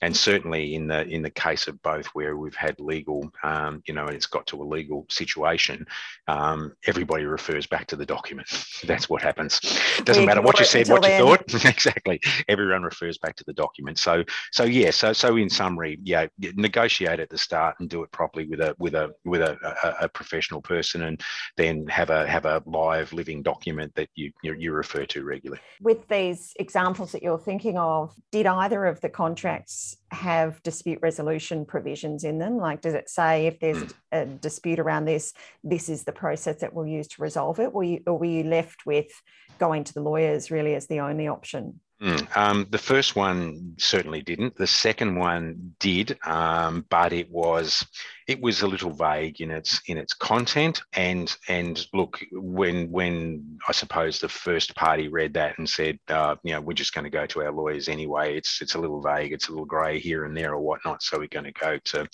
And 0.02 0.14
certainly 0.14 0.74
in 0.74 0.86
the 0.86 1.06
in 1.06 1.22
the 1.22 1.30
case 1.30 1.66
of 1.66 1.79
both 1.82 2.06
where 2.08 2.36
we've 2.36 2.54
had 2.54 2.78
legal, 2.78 3.30
um, 3.42 3.82
you 3.86 3.94
know, 3.94 4.06
and 4.06 4.14
it's 4.14 4.26
got 4.26 4.46
to 4.48 4.62
a 4.62 4.64
legal 4.64 5.06
situation, 5.08 5.86
um, 6.28 6.72
everybody 6.86 7.24
refers 7.24 7.66
back 7.66 7.86
to 7.88 7.96
the 7.96 8.06
document. 8.06 8.48
That's 8.84 9.08
what 9.08 9.22
happens. 9.22 9.60
Doesn't 10.04 10.24
matter 10.24 10.42
what 10.42 10.58
you 10.58 10.64
said, 10.64 10.88
what 10.88 11.02
you 11.02 11.18
thought. 11.18 11.42
exactly. 11.64 12.20
Everyone 12.48 12.82
refers 12.82 13.18
back 13.18 13.36
to 13.36 13.44
the 13.44 13.52
document. 13.52 13.98
So, 13.98 14.24
so 14.52 14.64
yeah. 14.64 14.90
So, 14.90 15.12
so 15.12 15.36
in 15.36 15.50
summary, 15.50 15.98
yeah, 16.02 16.26
negotiate 16.56 17.20
at 17.20 17.30
the 17.30 17.38
start 17.38 17.76
and 17.80 17.88
do 17.88 18.02
it 18.02 18.12
properly 18.12 18.46
with 18.46 18.60
a 18.60 18.74
with 18.78 18.94
a 18.94 19.12
with 19.24 19.42
a, 19.42 19.58
a, 19.84 20.04
a 20.04 20.08
professional 20.08 20.62
person, 20.62 21.02
and 21.02 21.20
then 21.56 21.86
have 21.88 22.10
a 22.10 22.26
have 22.26 22.44
a 22.44 22.62
live 22.66 23.12
living 23.12 23.42
document 23.42 23.94
that 23.94 24.08
you, 24.14 24.32
you 24.42 24.54
you 24.54 24.72
refer 24.72 25.04
to 25.06 25.24
regularly. 25.24 25.60
With 25.80 26.08
these 26.08 26.52
examples 26.58 27.12
that 27.12 27.22
you're 27.22 27.38
thinking 27.38 27.78
of, 27.78 28.14
did 28.32 28.46
either 28.46 28.84
of 28.86 29.00
the 29.00 29.08
contracts 29.08 29.96
have 30.12 30.62
dispute 30.62 30.98
resolution 31.02 31.64
provisions 31.64 32.24
in 32.24 32.38
them? 32.38 32.56
Like, 32.56 32.80
does 32.80 32.94
it 32.94 33.08
say 33.08 33.46
if 33.46 33.60
there's 33.60 33.78
mm. 33.78 33.92
a 34.12 34.26
dispute 34.26 34.78
around 34.78 35.04
this, 35.04 35.32
this 35.64 35.88
is 35.88 36.04
the 36.04 36.12
process 36.12 36.60
that 36.60 36.74
we'll 36.74 36.86
use 36.86 37.08
to 37.08 37.22
resolve 37.22 37.60
it? 37.60 37.72
Were 37.72 37.84
you, 37.84 38.02
or 38.06 38.18
were 38.18 38.24
you 38.24 38.44
left 38.44 38.86
with 38.86 39.10
going 39.58 39.84
to 39.84 39.94
the 39.94 40.02
lawyers 40.02 40.50
really 40.50 40.74
as 40.74 40.86
the 40.86 41.00
only 41.00 41.28
option? 41.28 41.80
Mm, 42.00 42.36
um, 42.36 42.66
the 42.70 42.78
first 42.78 43.14
one 43.14 43.74
certainly 43.78 44.22
didn't. 44.22 44.56
The 44.56 44.66
second 44.66 45.16
one 45.16 45.74
did, 45.78 46.18
um, 46.24 46.86
but 46.88 47.12
it 47.12 47.30
was 47.30 47.86
it 48.30 48.40
was 48.40 48.62
a 48.62 48.66
little 48.68 48.92
vague 48.92 49.40
in 49.40 49.50
its 49.50 49.80
in 49.88 49.98
its 49.98 50.14
content. 50.14 50.80
And 50.92 51.36
and 51.48 51.84
look, 51.92 52.20
when 52.30 52.88
when 52.88 53.58
I 53.68 53.72
suppose 53.72 54.20
the 54.20 54.28
first 54.28 54.76
party 54.76 55.08
read 55.08 55.34
that 55.34 55.58
and 55.58 55.68
said, 55.68 55.98
uh, 56.08 56.36
you 56.44 56.52
know, 56.52 56.60
we're 56.60 56.74
just 56.74 56.94
going 56.94 57.04
to 57.04 57.10
go 57.10 57.26
to 57.26 57.42
our 57.42 57.50
lawyers 57.50 57.88
anyway. 57.88 58.36
It's 58.36 58.62
it's 58.62 58.76
a 58.76 58.78
little 58.78 59.02
vague. 59.02 59.32
It's 59.32 59.48
a 59.48 59.50
little 59.50 59.66
grey 59.66 59.98
here 59.98 60.26
and 60.26 60.36
there 60.36 60.52
or 60.52 60.60
whatnot. 60.60 61.02
So 61.02 61.18
we're 61.18 61.26
going 61.26 61.52
to 61.52 61.52
go 61.52 61.78
to 61.86 62.08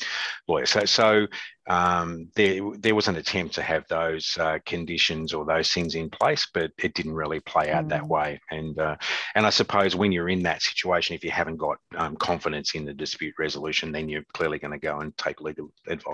lawyers. 0.49 0.71
So 0.71 0.87
so 0.87 1.27
um, 1.69 2.29
there, 2.37 2.61
there 2.79 2.95
was 2.95 3.09
an 3.09 3.17
attempt 3.17 3.55
to 3.57 3.63
have 3.63 3.85
those 3.89 4.37
uh, 4.39 4.59
conditions 4.65 5.33
or 5.33 5.45
those 5.45 5.73
things 5.73 5.95
in 5.95 6.09
place, 6.11 6.47
but 6.55 6.71
it 6.79 6.95
didn't 6.95 7.15
really 7.15 7.41
play 7.41 7.71
out 7.71 7.87
mm. 7.87 7.89
that 7.91 8.07
way. 8.07 8.41
And 8.51 8.79
uh, 8.79 8.97
and 9.35 9.45
I 9.45 9.51
suppose 9.51 9.97
when 9.97 10.13
you're 10.13 10.29
in 10.29 10.43
that 10.45 10.63
situation, 10.63 11.15
if 11.15 11.25
you 11.25 11.31
haven't 11.31 11.57
got 11.57 11.79
um, 11.97 12.17
confidence 12.17 12.75
in 12.75 12.85
the 12.85 12.95
dispute 12.95 13.35
resolution, 13.39 13.91
then 13.91 14.09
you're 14.09 14.25
clearly 14.33 14.59
going 14.59 14.73
to 14.73 14.79
go 14.79 15.01
and 15.01 15.17
take 15.19 15.41
legal 15.41 15.73
advice. 15.89 16.06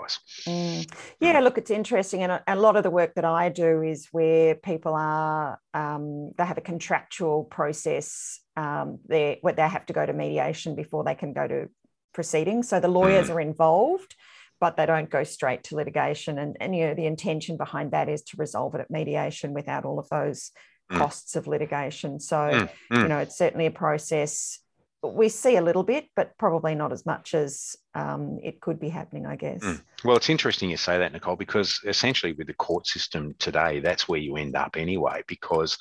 Mm. 0.46 0.90
Yeah, 1.20 1.40
look, 1.40 1.58
it's 1.58 1.70
interesting, 1.70 2.22
and 2.22 2.32
a, 2.32 2.42
a, 2.46 2.56
lot 2.56 2.76
of 2.76 2.82
the 2.82 2.90
work 2.90 3.14
that 3.14 3.24
I 3.24 3.48
do 3.48 3.82
is 3.82 4.08
where 4.12 4.54
people 4.54 4.94
are 4.94 5.60
um, 5.74 6.32
they 6.36 6.44
have 6.44 6.58
a 6.58 6.62
contractual 6.62 7.44
process. 7.44 8.40
Um, 8.56 8.98
they 9.08 9.38
where 9.42 9.54
they 9.54 9.62
have 9.62 9.86
to 9.86 9.92
go 9.92 10.04
to 10.04 10.12
mediation 10.12 10.74
before 10.74 11.04
they 11.04 11.14
can 11.14 11.32
go 11.32 11.46
to 11.46 11.68
proceedings. 12.12 12.68
So 12.68 12.80
the 12.80 12.88
lawyers 12.88 13.28
mm. 13.28 13.34
are 13.34 13.40
involved 13.40 14.14
but 14.60 14.76
they 14.76 14.86
don't 14.86 15.10
go 15.10 15.24
straight 15.24 15.64
to 15.64 15.74
litigation. 15.74 16.38
And, 16.38 16.56
and 16.60 16.72
you 16.72 16.86
know, 16.86 16.94
the 16.94 17.06
intention 17.06 17.56
behind 17.56 17.90
that 17.90 18.08
is 18.08 18.22
to 18.22 18.36
resolve 18.36 18.76
it 18.76 18.80
at 18.80 18.92
mediation 18.92 19.54
without 19.54 19.84
all 19.84 19.98
of 19.98 20.08
those 20.08 20.52
mm. 20.88 20.98
costs 20.98 21.34
of 21.34 21.48
litigation. 21.48 22.20
So, 22.20 22.36
mm. 22.36 22.70
Mm. 22.92 23.02
you 23.02 23.08
know, 23.08 23.18
it's 23.18 23.36
certainly 23.36 23.66
a 23.66 23.72
process 23.72 24.60
we 25.02 25.28
see 25.28 25.56
a 25.56 25.62
little 25.62 25.82
bit, 25.82 26.06
but 26.14 26.36
probably 26.38 26.74
not 26.74 26.92
as 26.92 27.04
much 27.04 27.34
as 27.34 27.76
um, 27.94 28.38
it 28.42 28.60
could 28.60 28.80
be 28.80 28.88
happening, 28.88 29.26
I 29.26 29.36
guess. 29.36 29.60
Mm. 29.60 29.82
Well, 30.04 30.16
it's 30.16 30.30
interesting 30.30 30.70
you 30.70 30.76
say 30.76 30.98
that, 30.98 31.12
Nicole, 31.12 31.36
because 31.36 31.78
essentially 31.86 32.32
with 32.32 32.46
the 32.46 32.54
court 32.54 32.86
system 32.86 33.34
today, 33.38 33.80
that's 33.80 34.08
where 34.08 34.18
you 34.18 34.36
end 34.36 34.56
up 34.56 34.76
anyway, 34.76 35.22
because 35.28 35.78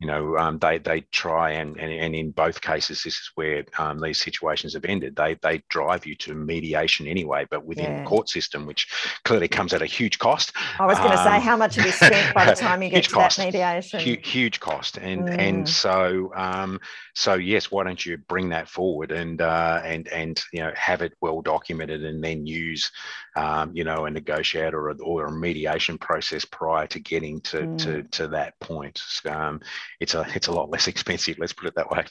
you 0.00 0.06
know 0.06 0.36
um, 0.38 0.58
they 0.58 0.78
they 0.78 1.02
try 1.12 1.52
and, 1.52 1.78
and 1.78 1.92
and 1.92 2.14
in 2.14 2.30
both 2.32 2.60
cases, 2.60 3.02
this 3.02 3.14
is 3.14 3.30
where 3.34 3.64
um, 3.78 4.00
these 4.00 4.20
situations 4.20 4.74
have 4.74 4.84
ended. 4.86 5.14
They 5.14 5.34
they 5.42 5.62
drive 5.68 6.04
you 6.04 6.16
to 6.16 6.34
mediation 6.34 7.06
anyway, 7.06 7.46
but 7.48 7.64
within 7.64 7.84
yeah. 7.84 8.02
the 8.02 8.08
court 8.08 8.28
system, 8.28 8.66
which 8.66 8.88
clearly 9.24 9.46
comes 9.48 9.72
at 9.72 9.82
a 9.82 9.86
huge 9.86 10.18
cost. 10.18 10.52
I 10.78 10.86
was 10.86 10.98
going 10.98 11.12
to 11.12 11.22
say, 11.22 11.38
how 11.38 11.56
much 11.56 11.76
have 11.76 11.86
you 11.86 11.92
spent 11.92 12.34
by 12.34 12.46
the 12.46 12.56
time 12.56 12.82
you 12.82 12.88
get 12.88 13.04
to 13.04 13.10
cost. 13.10 13.36
that 13.36 13.46
mediation? 13.46 14.00
Huge, 14.00 14.26
huge 14.26 14.58
cost, 14.58 14.96
and 14.96 15.28
mm. 15.28 15.38
and 15.38 15.68
so 15.68 16.32
um, 16.34 16.80
so 17.14 17.34
yes, 17.34 17.70
why 17.70 17.84
don't 17.84 18.04
you 18.04 18.16
bring 18.16 18.48
that 18.48 18.68
forward 18.68 19.12
and 19.12 19.40
uh, 19.40 19.80
and 19.84 20.08
and 20.08 20.42
you 20.52 20.60
know 20.60 20.72
have 20.74 21.02
it 21.02 21.12
well 21.20 21.42
documented 21.50 22.04
and 22.04 22.22
then 22.22 22.46
use 22.46 22.92
um, 23.34 23.72
you 23.74 23.82
know 23.82 24.04
a 24.04 24.10
negotiator 24.10 24.78
or, 24.88 24.94
or, 25.02 25.26
a 25.26 25.32
mediation 25.32 25.98
process 25.98 26.44
prior 26.44 26.86
to 26.86 27.00
getting 27.00 27.40
to 27.40 27.58
mm. 27.62 27.78
to, 27.78 28.02
to 28.04 28.28
that 28.28 28.58
point. 28.60 29.00
Um, 29.28 29.60
it's 29.98 30.14
a 30.14 30.24
it's 30.34 30.46
a 30.46 30.52
lot 30.52 30.70
less 30.70 30.86
expensive. 30.92 31.38
Let's 31.38 31.52
put 31.52 31.68
it 31.68 31.74
that 31.74 31.90
way. 31.90 32.04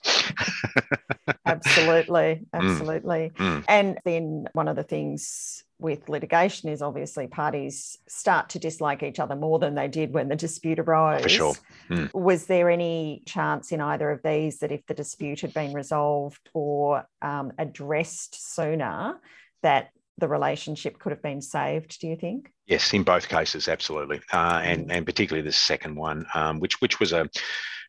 absolutely, 1.45 2.29
mm. 2.29 2.45
absolutely. 2.53 3.31
Mm. 3.37 3.63
And 3.67 3.97
then 4.03 4.47
one 4.53 4.67
of 4.67 4.75
the 4.75 4.83
things 4.83 5.63
with 5.79 6.09
litigation 6.09 6.69
is 6.69 6.81
obviously 6.81 7.27
parties 7.27 7.97
start 8.07 8.49
to 8.49 8.59
dislike 8.59 9.01
each 9.01 9.19
other 9.19 9.35
more 9.35 9.59
than 9.59 9.75
they 9.75 9.87
did 9.87 10.13
when 10.13 10.27
the 10.27 10.35
dispute 10.35 10.77
arose. 10.77 11.23
For 11.23 11.29
sure. 11.29 11.55
Mm. 11.89 12.13
Was 12.13 12.45
there 12.45 12.69
any 12.69 13.23
chance 13.25 13.71
in 13.71 13.79
either 13.79 14.11
of 14.11 14.21
these 14.21 14.59
that 14.59 14.71
if 14.71 14.85
the 14.85 14.93
dispute 14.93 15.41
had 15.41 15.53
been 15.53 15.73
resolved 15.73 16.49
or 16.53 17.07
um, 17.21 17.53
addressed 17.57 18.55
sooner, 18.55 19.19
that 19.63 19.91
the 20.17 20.27
relationship 20.27 20.99
could 20.99 21.11
have 21.11 21.21
been 21.21 21.41
saved? 21.41 21.99
Do 22.01 22.07
you 22.07 22.17
think? 22.17 22.51
Yes, 22.67 22.93
in 22.93 23.03
both 23.03 23.29
cases, 23.29 23.67
absolutely, 23.67 24.19
uh, 24.33 24.61
and 24.63 24.89
mm. 24.89 24.93
and 24.93 25.05
particularly 25.05 25.47
the 25.47 25.53
second 25.53 25.95
one, 25.95 26.25
um, 26.35 26.59
which 26.59 26.81
which 26.81 26.99
was 26.99 27.13
a 27.13 27.29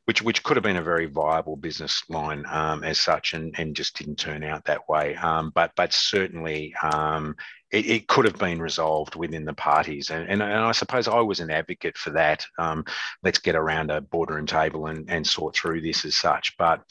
which 0.06 0.22
which 0.22 0.42
could 0.42 0.56
have 0.56 0.64
been 0.64 0.76
a 0.76 0.82
very 0.82 1.06
viable 1.06 1.56
business 1.56 2.02
line 2.08 2.44
um, 2.48 2.84
as 2.84 2.98
such, 2.98 3.34
and, 3.34 3.54
and 3.58 3.76
just 3.76 3.96
didn't 3.96 4.16
turn 4.16 4.42
out 4.42 4.64
that 4.64 4.88
way. 4.88 5.16
Um, 5.16 5.50
but 5.54 5.72
but 5.76 5.92
certainly 5.92 6.74
um, 6.82 7.36
it, 7.72 7.86
it, 7.86 8.08
could 8.08 8.24
have 8.24 8.38
been 8.38 8.60
resolved 8.60 9.14
within 9.14 9.44
the 9.44 9.54
parties. 9.54 10.10
And, 10.10 10.28
and, 10.28 10.42
and 10.42 10.52
I 10.52 10.72
suppose 10.72 11.06
I 11.06 11.20
was 11.20 11.40
an 11.40 11.50
advocate 11.50 11.96
for 11.96 12.10
that. 12.10 12.44
Um, 12.58 12.84
let's 13.22 13.38
get 13.38 13.54
around 13.54 13.90
a 13.90 14.00
boardroom 14.00 14.46
table 14.46 14.86
and, 14.86 15.08
and 15.08 15.26
sort 15.26 15.54
through 15.54 15.80
this 15.80 16.04
as 16.04 16.16
such. 16.16 16.56
But 16.58 16.82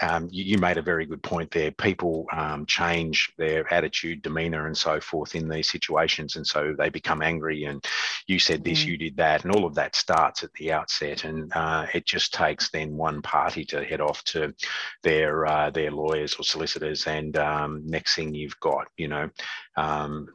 um, 0.00 0.28
you, 0.30 0.44
you, 0.44 0.58
made 0.58 0.78
a 0.78 0.82
very 0.82 1.04
good 1.06 1.22
point 1.22 1.50
there. 1.50 1.70
People 1.70 2.26
um, 2.32 2.64
change 2.66 3.32
their 3.36 3.72
attitude, 3.72 4.22
demeanor, 4.22 4.66
and 4.66 4.76
so 4.76 5.00
forth 5.00 5.34
in 5.34 5.48
these 5.48 5.70
situations. 5.70 6.36
And 6.36 6.46
so 6.46 6.74
they 6.76 6.88
become 6.88 7.20
angry. 7.20 7.64
And 7.64 7.84
you 8.26 8.38
said 8.38 8.64
this, 8.64 8.84
mm. 8.84 8.86
you 8.86 8.96
did 8.96 9.16
that. 9.18 9.44
And 9.44 9.54
all 9.54 9.66
of 9.66 9.74
that 9.74 9.94
starts 9.94 10.42
at 10.42 10.52
the 10.54 10.72
outset. 10.72 11.24
And 11.24 11.52
uh, 11.54 11.86
it 11.92 12.06
just 12.06 12.32
takes 12.32 12.70
then 12.70 12.96
one 12.96 13.20
party 13.20 13.64
to 13.66 13.84
head 13.84 14.00
off 14.00 14.24
to 14.24 14.54
their, 15.02 15.46
uh, 15.46 15.70
their 15.70 15.90
lawyers 15.90 16.34
or 16.36 16.44
solicitors. 16.44 17.06
And 17.06 17.36
um, 17.36 17.82
next 17.84 18.14
thing 18.14 18.34
you've 18.34 18.58
got, 18.60 18.88
you 18.96 19.08
know, 19.08 19.28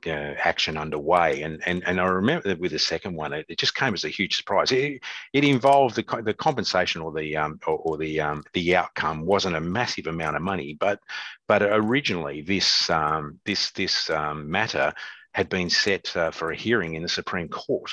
know, 0.05 0.35
action 0.37 0.77
underway. 0.77 1.41
And, 1.41 1.61
and, 1.65 1.83
and 1.85 1.99
I 1.99 2.05
remember 2.05 2.47
that 2.47 2.59
with 2.59 2.71
the 2.71 2.79
second 2.79 3.15
one, 3.15 3.33
it, 3.33 3.45
it 3.49 3.57
just 3.57 3.75
came 3.75 3.93
as 3.93 4.03
a 4.03 4.09
huge 4.09 4.35
surprise. 4.35 4.71
It, 4.71 5.01
it 5.33 5.43
involved 5.43 5.95
the, 5.95 6.21
the 6.23 6.33
compensation 6.33 7.01
or 7.01 7.11
the 7.11 7.35
um, 7.37 7.59
or, 7.67 7.77
or 7.77 7.97
the 7.97 8.19
um, 8.21 8.43
the 8.53 8.75
outcome 8.75 9.25
wasn't 9.25 9.55
a 9.55 9.61
massive 9.61 10.07
amount 10.07 10.35
of 10.35 10.41
money, 10.41 10.77
but 10.79 10.99
but 11.47 11.61
originally 11.61 12.41
this 12.41 12.89
um, 12.89 13.39
this 13.45 13.71
this 13.71 14.09
um, 14.09 14.49
matter 14.49 14.93
had 15.37 15.49
been 15.49 15.69
set 15.69 16.17
uh, 16.17 16.31
for 16.31 16.49
a 16.49 16.55
hearing 16.55 16.95
in 16.95 17.03
the 17.03 17.07
Supreme 17.07 17.47
Court, 17.47 17.91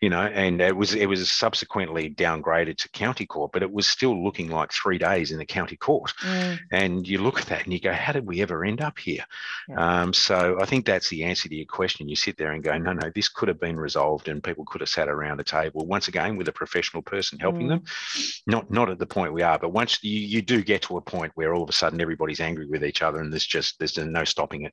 you 0.00 0.08
know, 0.08 0.22
and 0.22 0.62
it 0.62 0.74
was 0.74 0.94
it 0.94 1.04
was 1.04 1.30
subsequently 1.30 2.08
downgraded 2.08 2.78
to 2.78 2.88
county 2.88 3.26
court, 3.26 3.52
but 3.52 3.62
it 3.62 3.70
was 3.70 3.86
still 3.86 4.24
looking 4.24 4.48
like 4.48 4.72
three 4.72 4.96
days 4.96 5.30
in 5.30 5.36
the 5.36 5.44
county 5.44 5.76
court. 5.76 6.14
Mm. 6.22 6.58
And 6.72 7.06
you 7.06 7.18
look 7.18 7.38
at 7.38 7.48
that 7.48 7.64
and 7.64 7.72
you 7.74 7.80
go, 7.80 7.92
how 7.92 8.14
did 8.14 8.26
we 8.26 8.40
ever 8.40 8.64
end 8.64 8.80
up 8.80 8.98
here? 8.98 9.26
Yeah. 9.68 9.76
Um, 10.00 10.14
so 10.14 10.56
I 10.58 10.64
think 10.64 10.86
that's 10.86 11.10
the 11.10 11.24
answer 11.24 11.50
to 11.50 11.54
your 11.54 11.66
question. 11.66 12.08
You 12.08 12.16
sit 12.16 12.38
there 12.38 12.52
and 12.52 12.64
go, 12.64 12.78
no, 12.78 12.94
no, 12.94 13.10
this 13.14 13.28
could 13.28 13.48
have 13.48 13.60
been 13.60 13.78
resolved, 13.78 14.28
and 14.28 14.42
people 14.42 14.64
could 14.64 14.80
have 14.80 14.88
sat 14.88 15.10
around 15.10 15.38
a 15.38 15.44
table 15.44 15.84
once 15.84 16.08
again 16.08 16.38
with 16.38 16.48
a 16.48 16.52
professional 16.52 17.02
person 17.02 17.38
helping 17.38 17.66
mm. 17.66 17.68
them. 17.68 17.84
Not 18.46 18.70
not 18.70 18.88
at 18.88 18.98
the 18.98 19.06
point 19.06 19.34
we 19.34 19.42
are, 19.42 19.58
but 19.58 19.68
once 19.68 20.02
you 20.02 20.18
you 20.18 20.40
do 20.40 20.64
get 20.64 20.80
to 20.82 20.96
a 20.96 21.02
point 21.02 21.32
where 21.34 21.52
all 21.52 21.62
of 21.62 21.68
a 21.68 21.74
sudden 21.74 22.00
everybody's 22.00 22.40
angry 22.40 22.64
with 22.64 22.82
each 22.82 23.02
other, 23.02 23.20
and 23.20 23.30
there's 23.30 23.44
just 23.44 23.78
there's 23.78 23.98
no 23.98 24.24
stopping 24.24 24.62
it, 24.62 24.72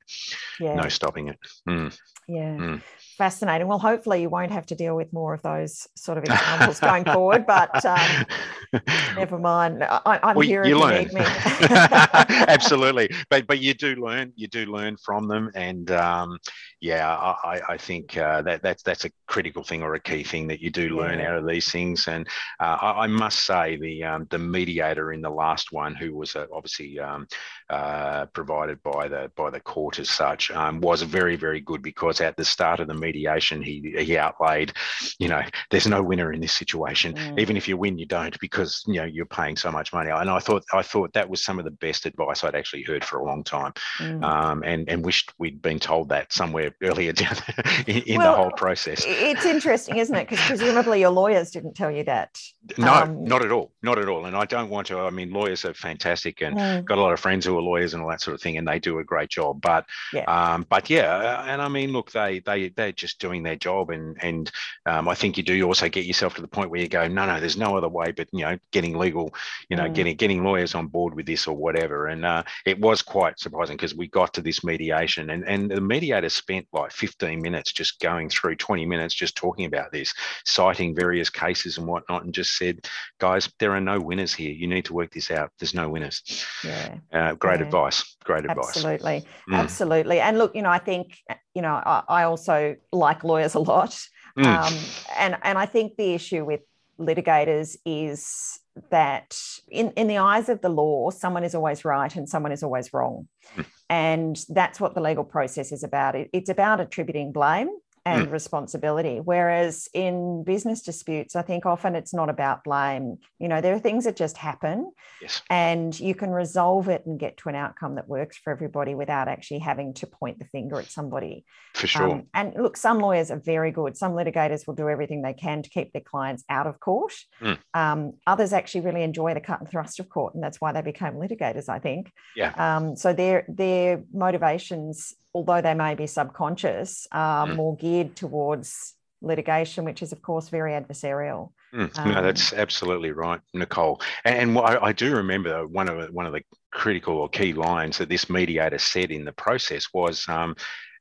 yeah. 0.58 0.74
no 0.74 0.88
stopping 0.88 1.28
it. 1.28 1.38
Mm. 1.68 1.94
Yeah. 2.28 2.58
Mm. 2.58 2.82
Fascinating. 3.16 3.68
Well, 3.68 3.78
hopefully 3.78 4.22
you 4.22 4.28
won't 4.28 4.50
have 4.50 4.66
to 4.66 4.74
deal 4.74 4.96
with 4.96 5.12
more 5.12 5.34
of 5.34 5.42
those 5.42 5.86
sort 5.94 6.18
of 6.18 6.24
examples 6.28 6.80
going 6.80 7.04
forward, 7.04 7.46
but 7.46 7.84
um, 7.84 8.26
never 9.16 9.38
mind. 9.38 9.84
I, 9.84 10.18
am 10.22 10.36
well, 10.36 10.46
here 10.46 10.64
you 10.64 10.78
learn. 10.80 11.04
You 11.04 11.18
Absolutely. 11.18 13.10
But 13.30 13.46
but 13.46 13.60
you 13.60 13.72
do 13.74 13.94
learn, 13.94 14.32
you 14.34 14.48
do 14.48 14.66
learn 14.66 14.96
from 14.96 15.28
them. 15.28 15.50
And 15.54 15.90
um, 15.92 16.38
yeah, 16.80 17.08
I, 17.16 17.60
I 17.68 17.76
think 17.78 18.16
uh, 18.16 18.42
that 18.42 18.62
that's 18.62 18.82
that's 18.82 19.04
a 19.04 19.10
critical 19.28 19.62
thing 19.62 19.82
or 19.82 19.94
a 19.94 20.00
key 20.00 20.24
thing 20.24 20.48
that 20.48 20.60
you 20.60 20.70
do 20.70 20.88
learn 20.90 21.20
yeah. 21.20 21.30
out 21.30 21.38
of 21.38 21.46
these 21.46 21.70
things. 21.70 22.08
And 22.08 22.26
uh, 22.58 22.78
I, 22.80 23.04
I, 23.04 23.06
must 23.06 23.44
say 23.44 23.76
the 23.76 24.02
um, 24.04 24.26
the 24.30 24.38
mediator 24.38 25.12
in 25.12 25.20
the 25.20 25.30
last 25.30 25.72
one, 25.72 25.94
who 25.94 26.16
was 26.16 26.34
uh, 26.34 26.46
obviously 26.52 26.98
um, 26.98 27.28
uh, 27.70 28.26
provided 28.26 28.82
by 28.82 29.08
the 29.08 29.30
by 29.36 29.50
the 29.50 29.60
court 29.60 29.98
as 29.98 30.10
such, 30.10 30.50
um, 30.50 30.80
was 30.80 31.02
very, 31.02 31.36
very 31.36 31.60
good 31.60 31.80
because 31.80 32.20
at 32.20 32.36
the 32.36 32.44
start 32.44 32.80
of 32.80 32.88
the 32.88 33.03
mediation, 33.04 33.62
he 33.62 33.94
he 33.98 34.16
outlaid, 34.16 34.72
you 35.18 35.28
know, 35.28 35.42
there's 35.70 35.86
no 35.86 36.02
winner 36.02 36.32
in 36.32 36.40
this 36.40 36.52
situation. 36.52 37.14
Mm. 37.14 37.40
Even 37.40 37.56
if 37.56 37.68
you 37.68 37.76
win, 37.76 37.98
you 37.98 38.06
don't 38.06 38.38
because 38.40 38.82
you 38.86 38.94
know 39.00 39.04
you're 39.04 39.26
paying 39.26 39.56
so 39.56 39.70
much 39.70 39.92
money. 39.92 40.10
And 40.10 40.30
I 40.30 40.38
thought 40.38 40.64
I 40.72 40.82
thought 40.82 41.12
that 41.12 41.28
was 41.28 41.44
some 41.44 41.58
of 41.58 41.64
the 41.64 41.70
best 41.70 42.06
advice 42.06 42.42
I'd 42.44 42.54
actually 42.54 42.82
heard 42.82 43.04
for 43.04 43.18
a 43.18 43.24
long 43.24 43.44
time, 43.44 43.72
mm. 43.98 44.22
um, 44.24 44.62
and 44.64 44.88
and 44.88 45.04
wished 45.04 45.32
we'd 45.38 45.60
been 45.62 45.78
told 45.78 46.08
that 46.08 46.32
somewhere 46.32 46.74
earlier 46.82 47.12
down 47.12 47.36
in, 47.86 48.02
in 48.02 48.18
well, 48.18 48.30
the 48.32 48.42
whole 48.42 48.50
process. 48.52 49.04
It's 49.06 49.44
interesting, 49.44 49.96
isn't 49.98 50.14
it? 50.14 50.28
Because 50.28 50.44
presumably 50.46 51.00
your 51.00 51.10
lawyers 51.10 51.50
didn't 51.50 51.74
tell 51.74 51.90
you 51.90 52.04
that. 52.04 52.38
No, 52.78 52.94
um, 52.94 53.24
not 53.24 53.44
at 53.44 53.52
all, 53.52 53.72
not 53.82 53.98
at 53.98 54.08
all. 54.08 54.24
And 54.26 54.36
I 54.36 54.46
don't 54.46 54.70
want 54.70 54.86
to. 54.88 55.00
I 55.00 55.10
mean, 55.10 55.30
lawyers 55.30 55.64
are 55.64 55.74
fantastic, 55.74 56.40
and 56.40 56.56
mm. 56.56 56.84
got 56.84 56.98
a 56.98 57.00
lot 57.00 57.12
of 57.12 57.20
friends 57.20 57.44
who 57.46 57.56
are 57.58 57.62
lawyers 57.62 57.94
and 57.94 58.02
all 58.02 58.08
that 58.08 58.20
sort 58.20 58.34
of 58.34 58.40
thing, 58.40 58.56
and 58.56 58.66
they 58.66 58.78
do 58.78 58.98
a 58.98 59.04
great 59.04 59.30
job. 59.30 59.60
But 59.60 59.84
yeah, 60.12 60.24
um, 60.24 60.66
but 60.68 60.88
yeah, 60.88 61.44
and 61.46 61.60
I 61.60 61.68
mean, 61.68 61.92
look, 61.92 62.12
they 62.12 62.40
they 62.40 62.70
they're 62.70 62.92
just 62.96 63.20
doing 63.20 63.42
their 63.42 63.56
job, 63.56 63.90
and 63.90 64.16
and 64.22 64.50
um, 64.86 65.08
I 65.08 65.14
think 65.14 65.36
you 65.36 65.42
do 65.42 65.62
also 65.62 65.88
get 65.88 66.06
yourself 66.06 66.34
to 66.34 66.42
the 66.42 66.48
point 66.48 66.70
where 66.70 66.80
you 66.80 66.88
go, 66.88 67.06
no, 67.08 67.26
no, 67.26 67.40
there's 67.40 67.56
no 67.56 67.76
other 67.76 67.88
way 67.88 68.12
but 68.12 68.28
you 68.32 68.44
know 68.44 68.58
getting 68.70 68.96
legal, 68.96 69.34
you 69.68 69.76
know, 69.76 69.84
mm. 69.84 69.94
getting 69.94 70.16
getting 70.16 70.44
lawyers 70.44 70.74
on 70.74 70.86
board 70.86 71.14
with 71.14 71.26
this 71.26 71.46
or 71.46 71.56
whatever. 71.56 72.06
And 72.08 72.24
uh, 72.24 72.42
it 72.66 72.80
was 72.80 73.02
quite 73.02 73.38
surprising 73.38 73.76
because 73.76 73.94
we 73.94 74.08
got 74.08 74.34
to 74.34 74.42
this 74.42 74.64
mediation, 74.64 75.30
and 75.30 75.46
and 75.46 75.70
the 75.70 75.80
mediator 75.80 76.28
spent 76.28 76.66
like 76.72 76.92
15 76.92 77.40
minutes 77.40 77.72
just 77.72 78.00
going 78.00 78.28
through 78.28 78.56
20 78.56 78.86
minutes 78.86 79.14
just 79.14 79.36
talking 79.36 79.66
about 79.66 79.92
this, 79.92 80.14
citing 80.44 80.94
various 80.94 81.30
cases 81.30 81.78
and 81.78 81.86
whatnot, 81.86 82.24
and 82.24 82.34
just 82.34 82.56
said, 82.56 82.86
guys, 83.18 83.50
there 83.58 83.72
are 83.72 83.80
no 83.80 84.00
winners 84.00 84.34
here. 84.34 84.52
You 84.52 84.66
need 84.66 84.84
to 84.86 84.92
work 84.92 85.12
this 85.12 85.30
out. 85.30 85.50
There's 85.58 85.74
no 85.74 85.88
winners. 85.88 86.22
Yeah. 86.64 86.96
Uh, 87.12 87.34
great 87.34 87.60
yeah. 87.60 87.66
advice. 87.66 88.16
Great 88.24 88.44
advice. 88.44 88.68
Absolutely. 88.68 89.24
Mm. 89.48 89.56
Absolutely. 89.56 90.20
And 90.20 90.38
look, 90.38 90.54
you 90.54 90.62
know, 90.62 90.70
I 90.70 90.78
think, 90.78 91.18
you 91.54 91.62
know, 91.62 91.74
I, 91.74 92.02
I 92.08 92.22
also 92.24 92.76
like 92.92 93.24
lawyers 93.24 93.54
a 93.54 93.60
lot. 93.60 93.98
Mm. 94.38 94.46
Um, 94.46 94.74
and, 95.18 95.38
and 95.42 95.58
I 95.58 95.66
think 95.66 95.96
the 95.96 96.14
issue 96.14 96.44
with 96.44 96.60
litigators 96.98 97.76
is 97.84 98.58
that 98.90 99.38
in, 99.68 99.92
in 99.92 100.08
the 100.08 100.18
eyes 100.18 100.48
of 100.48 100.60
the 100.60 100.68
law, 100.68 101.10
someone 101.10 101.44
is 101.44 101.54
always 101.54 101.84
right 101.84 102.14
and 102.14 102.28
someone 102.28 102.52
is 102.52 102.62
always 102.62 102.92
wrong. 102.92 103.28
Mm. 103.56 103.66
And 103.88 104.44
that's 104.48 104.80
what 104.80 104.94
the 104.94 105.00
legal 105.00 105.24
process 105.24 105.70
is 105.70 105.84
about. 105.84 106.16
It, 106.16 106.30
it's 106.32 106.50
about 106.50 106.80
attributing 106.80 107.32
blame 107.32 107.70
and 108.06 108.28
mm. 108.28 108.32
responsibility. 108.32 109.20
Whereas 109.22 109.88
in 109.94 110.44
business 110.44 110.82
disputes, 110.82 111.34
I 111.34 111.42
think 111.42 111.64
often 111.64 111.94
it's 111.94 112.12
not 112.12 112.28
about 112.28 112.64
blame. 112.64 113.18
You 113.38 113.48
know, 113.48 113.60
there 113.60 113.74
are 113.74 113.78
things 113.78 114.04
that 114.04 114.16
just 114.16 114.36
happen 114.36 114.92
yes. 115.22 115.40
and 115.48 115.98
you 115.98 116.14
can 116.14 116.30
resolve 116.30 116.88
it 116.88 117.06
and 117.06 117.18
get 117.18 117.38
to 117.38 117.48
an 117.48 117.54
outcome 117.54 117.94
that 117.94 118.08
works 118.08 118.36
for 118.36 118.52
everybody 118.52 118.94
without 118.94 119.28
actually 119.28 119.60
having 119.60 119.94
to 119.94 120.06
point 120.06 120.38
the 120.38 120.44
finger 120.44 120.78
at 120.78 120.90
somebody. 120.90 121.44
For 121.74 121.86
sure. 121.86 122.10
Um, 122.10 122.26
and 122.34 122.54
look, 122.56 122.76
some 122.76 122.98
lawyers 122.98 123.30
are 123.30 123.40
very 123.40 123.70
good. 123.70 123.96
Some 123.96 124.12
litigators 124.12 124.66
will 124.66 124.74
do 124.74 124.88
everything 124.88 125.22
they 125.22 125.32
can 125.32 125.62
to 125.62 125.70
keep 125.70 125.92
their 125.92 126.02
clients 126.02 126.44
out 126.50 126.66
of 126.66 126.80
court. 126.80 127.14
Mm. 127.40 127.58
Um, 127.72 128.12
others 128.26 128.52
actually 128.52 128.82
really 128.82 129.02
enjoy 129.02 129.32
the 129.32 129.40
cut 129.40 129.60
and 129.60 129.68
thrust 129.68 129.98
of 129.98 130.08
court, 130.08 130.34
and 130.34 130.42
that's 130.42 130.60
why 130.60 130.72
they 130.72 130.82
became 130.82 131.14
litigators, 131.14 131.68
I 131.68 131.78
think. 131.78 132.12
Yeah. 132.36 132.52
Um, 132.56 132.96
so 132.96 133.12
their 133.12 133.44
their 133.48 134.04
motivations 134.12 135.14
although 135.34 135.60
they 135.60 135.74
may 135.74 135.94
be 135.94 136.06
subconscious, 136.06 137.06
are 137.12 137.46
mm. 137.46 137.56
more 137.56 137.76
geared 137.76 138.16
towards 138.16 138.94
litigation, 139.20 139.84
which 139.84 140.02
is, 140.02 140.12
of 140.12 140.22
course, 140.22 140.48
very 140.48 140.72
adversarial. 140.72 141.50
Mm, 141.74 141.98
um, 141.98 142.12
no, 142.12 142.22
that's 142.22 142.52
absolutely 142.52 143.10
right, 143.10 143.40
Nicole. 143.52 144.00
And, 144.24 144.56
and 144.56 144.58
I, 144.58 144.86
I, 144.86 144.92
do 144.92 145.16
remember 145.16 145.66
one 145.66 145.88
of 145.88 146.10
one 146.12 146.26
of 146.26 146.32
the 146.32 146.42
critical 146.70 147.16
or 147.16 147.28
key 147.28 147.52
lines 147.52 147.98
that 147.98 148.08
this 148.08 148.30
mediator 148.30 148.78
said 148.78 149.10
in 149.10 149.24
the 149.24 149.32
process 149.32 149.88
was, 149.92 150.28
um, 150.28 150.54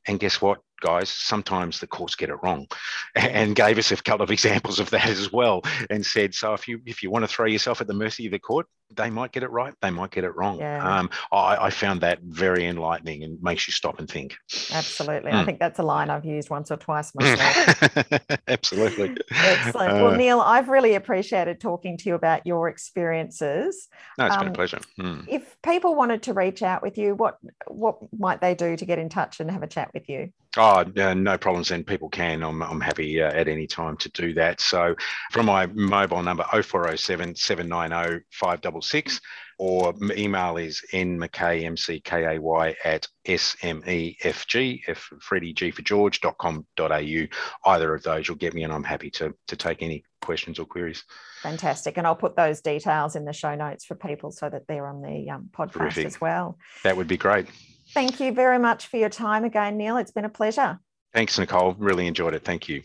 and 0.07 0.19
guess 0.19 0.41
what? 0.41 0.59
Guys, 0.83 1.09
sometimes 1.09 1.79
the 1.79 1.87
courts 1.87 2.15
get 2.15 2.29
it 2.29 2.35
wrong, 2.43 2.67
and 3.15 3.55
gave 3.55 3.77
us 3.77 3.91
a 3.91 3.95
couple 3.95 4.23
of 4.23 4.31
examples 4.31 4.79
of 4.79 4.89
that 4.91 5.07
as 5.07 5.31
well, 5.31 5.61
and 5.89 6.05
said, 6.05 6.35
so 6.35 6.53
if 6.53 6.67
you 6.67 6.81
if 6.85 7.01
you 7.01 7.09
want 7.09 7.23
to 7.23 7.27
throw 7.27 7.45
yourself 7.45 7.81
at 7.81 7.87
the 7.87 7.93
mercy 7.93 8.25
of 8.25 8.31
the 8.31 8.39
court, 8.39 8.67
they 8.95 9.09
might 9.09 9.31
get 9.31 9.43
it 9.43 9.49
right, 9.49 9.73
they 9.81 9.89
might 9.89 10.11
get 10.11 10.23
it 10.23 10.35
wrong. 10.35 10.59
Yeah. 10.59 10.99
Um, 10.99 11.09
I, 11.31 11.65
I, 11.65 11.69
found 11.69 12.01
that 12.01 12.19
very 12.21 12.67
enlightening 12.67 13.23
and 13.23 13.41
makes 13.41 13.67
you 13.67 13.71
stop 13.71 13.97
and 13.97 14.09
think. 14.09 14.35
Absolutely, 14.71 15.31
mm. 15.31 15.35
I 15.35 15.45
think 15.45 15.59
that's 15.59 15.79
a 15.79 15.83
line 15.83 16.09
I've 16.09 16.25
used 16.25 16.49
once 16.49 16.69
or 16.69 16.77
twice 16.77 17.13
myself. 17.15 18.17
Absolutely. 18.47 19.15
Excellent. 19.31 19.93
Uh, 19.93 20.03
well, 20.03 20.15
Neil, 20.15 20.41
I've 20.41 20.69
really 20.69 20.95
appreciated 20.95 21.59
talking 21.59 21.97
to 21.97 22.09
you 22.09 22.15
about 22.15 22.45
your 22.45 22.69
experiences. 22.69 23.87
No, 24.17 24.27
it's 24.27 24.35
um, 24.35 24.41
been 24.41 24.47
a 24.47 24.51
um, 24.51 24.55
pleasure. 24.55 24.79
Mm. 24.99 25.25
If 25.27 25.57
people 25.63 25.95
wanted 25.95 26.23
to 26.23 26.33
reach 26.33 26.61
out 26.61 26.83
with 26.83 26.97
you, 26.97 27.15
what 27.15 27.37
what 27.67 27.97
might 28.17 28.41
they 28.41 28.53
do 28.53 28.75
to 28.75 28.85
get 28.85 28.99
in 28.99 29.09
touch 29.09 29.39
and 29.39 29.49
have 29.49 29.63
a 29.63 29.67
chat 29.67 29.91
with 29.93 30.09
you? 30.09 30.31
Oh, 30.55 30.83
no 30.95 31.37
problems. 31.37 31.71
And 31.71 31.85
people 31.85 32.09
can. 32.09 32.43
I'm, 32.43 32.61
I'm 32.61 32.81
happy 32.81 33.21
uh, 33.21 33.31
at 33.31 33.47
any 33.47 33.65
time 33.65 33.97
to 33.97 34.09
do 34.09 34.33
that. 34.35 34.61
So, 34.61 34.95
from 35.31 35.47
my 35.47 35.65
mobile 35.67 36.21
number 36.21 36.43
0407 36.43 37.35
790 37.35 38.23
566, 38.31 39.19
or 39.59 39.93
email 40.15 40.57
is 40.57 40.81
nmckay, 40.91 41.63
M-C-K-A-Y, 41.63 42.75
at 42.83 43.07
smefg, 43.25 44.81
F 44.87 45.09
Freddie 45.21 45.53
G 45.53 45.71
for 45.71 45.81
George.com.au. 45.81 47.27
Either 47.65 47.95
of 47.95 48.03
those, 48.03 48.27
you'll 48.27 48.37
get 48.37 48.53
me, 48.53 48.63
and 48.63 48.73
I'm 48.73 48.83
happy 48.83 49.09
to, 49.11 49.33
to 49.47 49.55
take 49.55 49.81
any 49.81 50.03
questions 50.21 50.59
or 50.59 50.65
queries. 50.65 51.03
Fantastic. 51.41 51.97
And 51.97 52.07
I'll 52.07 52.15
put 52.15 52.35
those 52.35 52.61
details 52.61 53.15
in 53.15 53.25
the 53.25 53.33
show 53.33 53.55
notes 53.55 53.85
for 53.85 53.95
people 53.95 54.31
so 54.31 54.49
that 54.49 54.67
they're 54.67 54.87
on 54.87 55.01
the 55.01 55.29
um, 55.29 55.49
podcast 55.51 55.71
Terrific. 55.71 56.05
as 56.05 56.21
well. 56.21 56.57
That 56.83 56.97
would 56.97 57.07
be 57.07 57.17
great. 57.17 57.47
Thank 57.93 58.19
you 58.19 58.33
very 58.33 58.57
much 58.57 58.87
for 58.87 58.97
your 58.97 59.09
time 59.09 59.43
again, 59.43 59.77
Neil. 59.77 59.97
It's 59.97 60.11
been 60.11 60.25
a 60.25 60.29
pleasure. 60.29 60.79
Thanks, 61.13 61.37
Nicole. 61.37 61.75
Really 61.77 62.07
enjoyed 62.07 62.33
it. 62.33 62.43
Thank 62.43 62.67
you. 62.67 62.81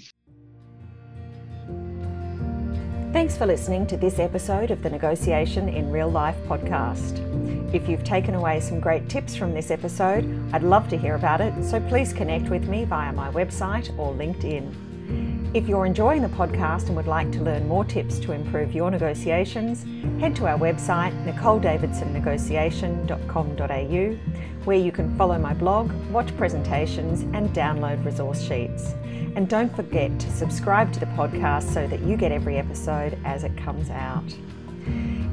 Thanks 3.10 3.38
for 3.38 3.46
listening 3.46 3.86
to 3.86 3.96
this 3.96 4.18
episode 4.18 4.70
of 4.70 4.82
the 4.82 4.90
Negotiation 4.90 5.70
in 5.70 5.90
Real 5.90 6.10
Life 6.10 6.36
podcast. 6.46 7.24
If 7.74 7.88
you've 7.88 8.04
taken 8.04 8.34
away 8.34 8.60
some 8.60 8.80
great 8.80 9.08
tips 9.08 9.34
from 9.34 9.54
this 9.54 9.70
episode, 9.70 10.26
I'd 10.52 10.62
love 10.62 10.90
to 10.90 10.98
hear 10.98 11.14
about 11.14 11.40
it, 11.40 11.64
so 11.64 11.80
please 11.80 12.12
connect 12.12 12.50
with 12.50 12.68
me 12.68 12.84
via 12.84 13.14
my 13.14 13.30
website 13.30 13.98
or 13.98 14.12
LinkedIn. 14.12 15.54
If 15.54 15.66
you're 15.66 15.86
enjoying 15.86 16.20
the 16.20 16.28
podcast 16.28 16.88
and 16.88 16.96
would 16.96 17.06
like 17.06 17.32
to 17.32 17.40
learn 17.40 17.66
more 17.66 17.82
tips 17.82 18.18
to 18.20 18.32
improve 18.32 18.74
your 18.74 18.90
negotiations, 18.90 19.86
head 20.20 20.36
to 20.36 20.46
our 20.46 20.58
website, 20.58 21.14
nicoledavidsonnegotiation.com.au 21.24 24.18
where 24.68 24.76
you 24.76 24.92
can 24.92 25.16
follow 25.16 25.38
my 25.38 25.54
blog, 25.54 25.90
watch 26.10 26.36
presentations, 26.36 27.22
and 27.32 27.48
download 27.54 28.04
resource 28.04 28.42
sheets. 28.42 28.92
And 29.34 29.48
don't 29.48 29.74
forget 29.74 30.20
to 30.20 30.30
subscribe 30.30 30.92
to 30.92 31.00
the 31.00 31.06
podcast 31.06 31.72
so 31.72 31.86
that 31.86 32.02
you 32.02 32.18
get 32.18 32.32
every 32.32 32.58
episode 32.58 33.18
as 33.24 33.44
it 33.44 33.56
comes 33.56 33.88
out. 33.88 34.30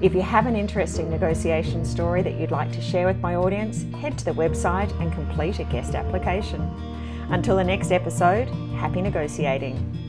If 0.01 0.15
you 0.15 0.21
have 0.21 0.45
an 0.45 0.55
interesting 0.55 1.09
negotiation 1.09 1.83
story 1.83 2.21
that 2.21 2.35
you'd 2.35 2.51
like 2.51 2.71
to 2.71 2.81
share 2.81 3.07
with 3.07 3.19
my 3.19 3.35
audience, 3.35 3.83
head 3.99 4.17
to 4.19 4.23
the 4.23 4.31
website 4.31 4.97
and 5.01 5.11
complete 5.11 5.59
a 5.59 5.65
guest 5.65 5.95
application. 5.95 6.61
Until 7.29 7.57
the 7.57 7.63
next 7.65 7.91
episode, 7.91 8.47
happy 8.77 9.01
negotiating. 9.01 10.04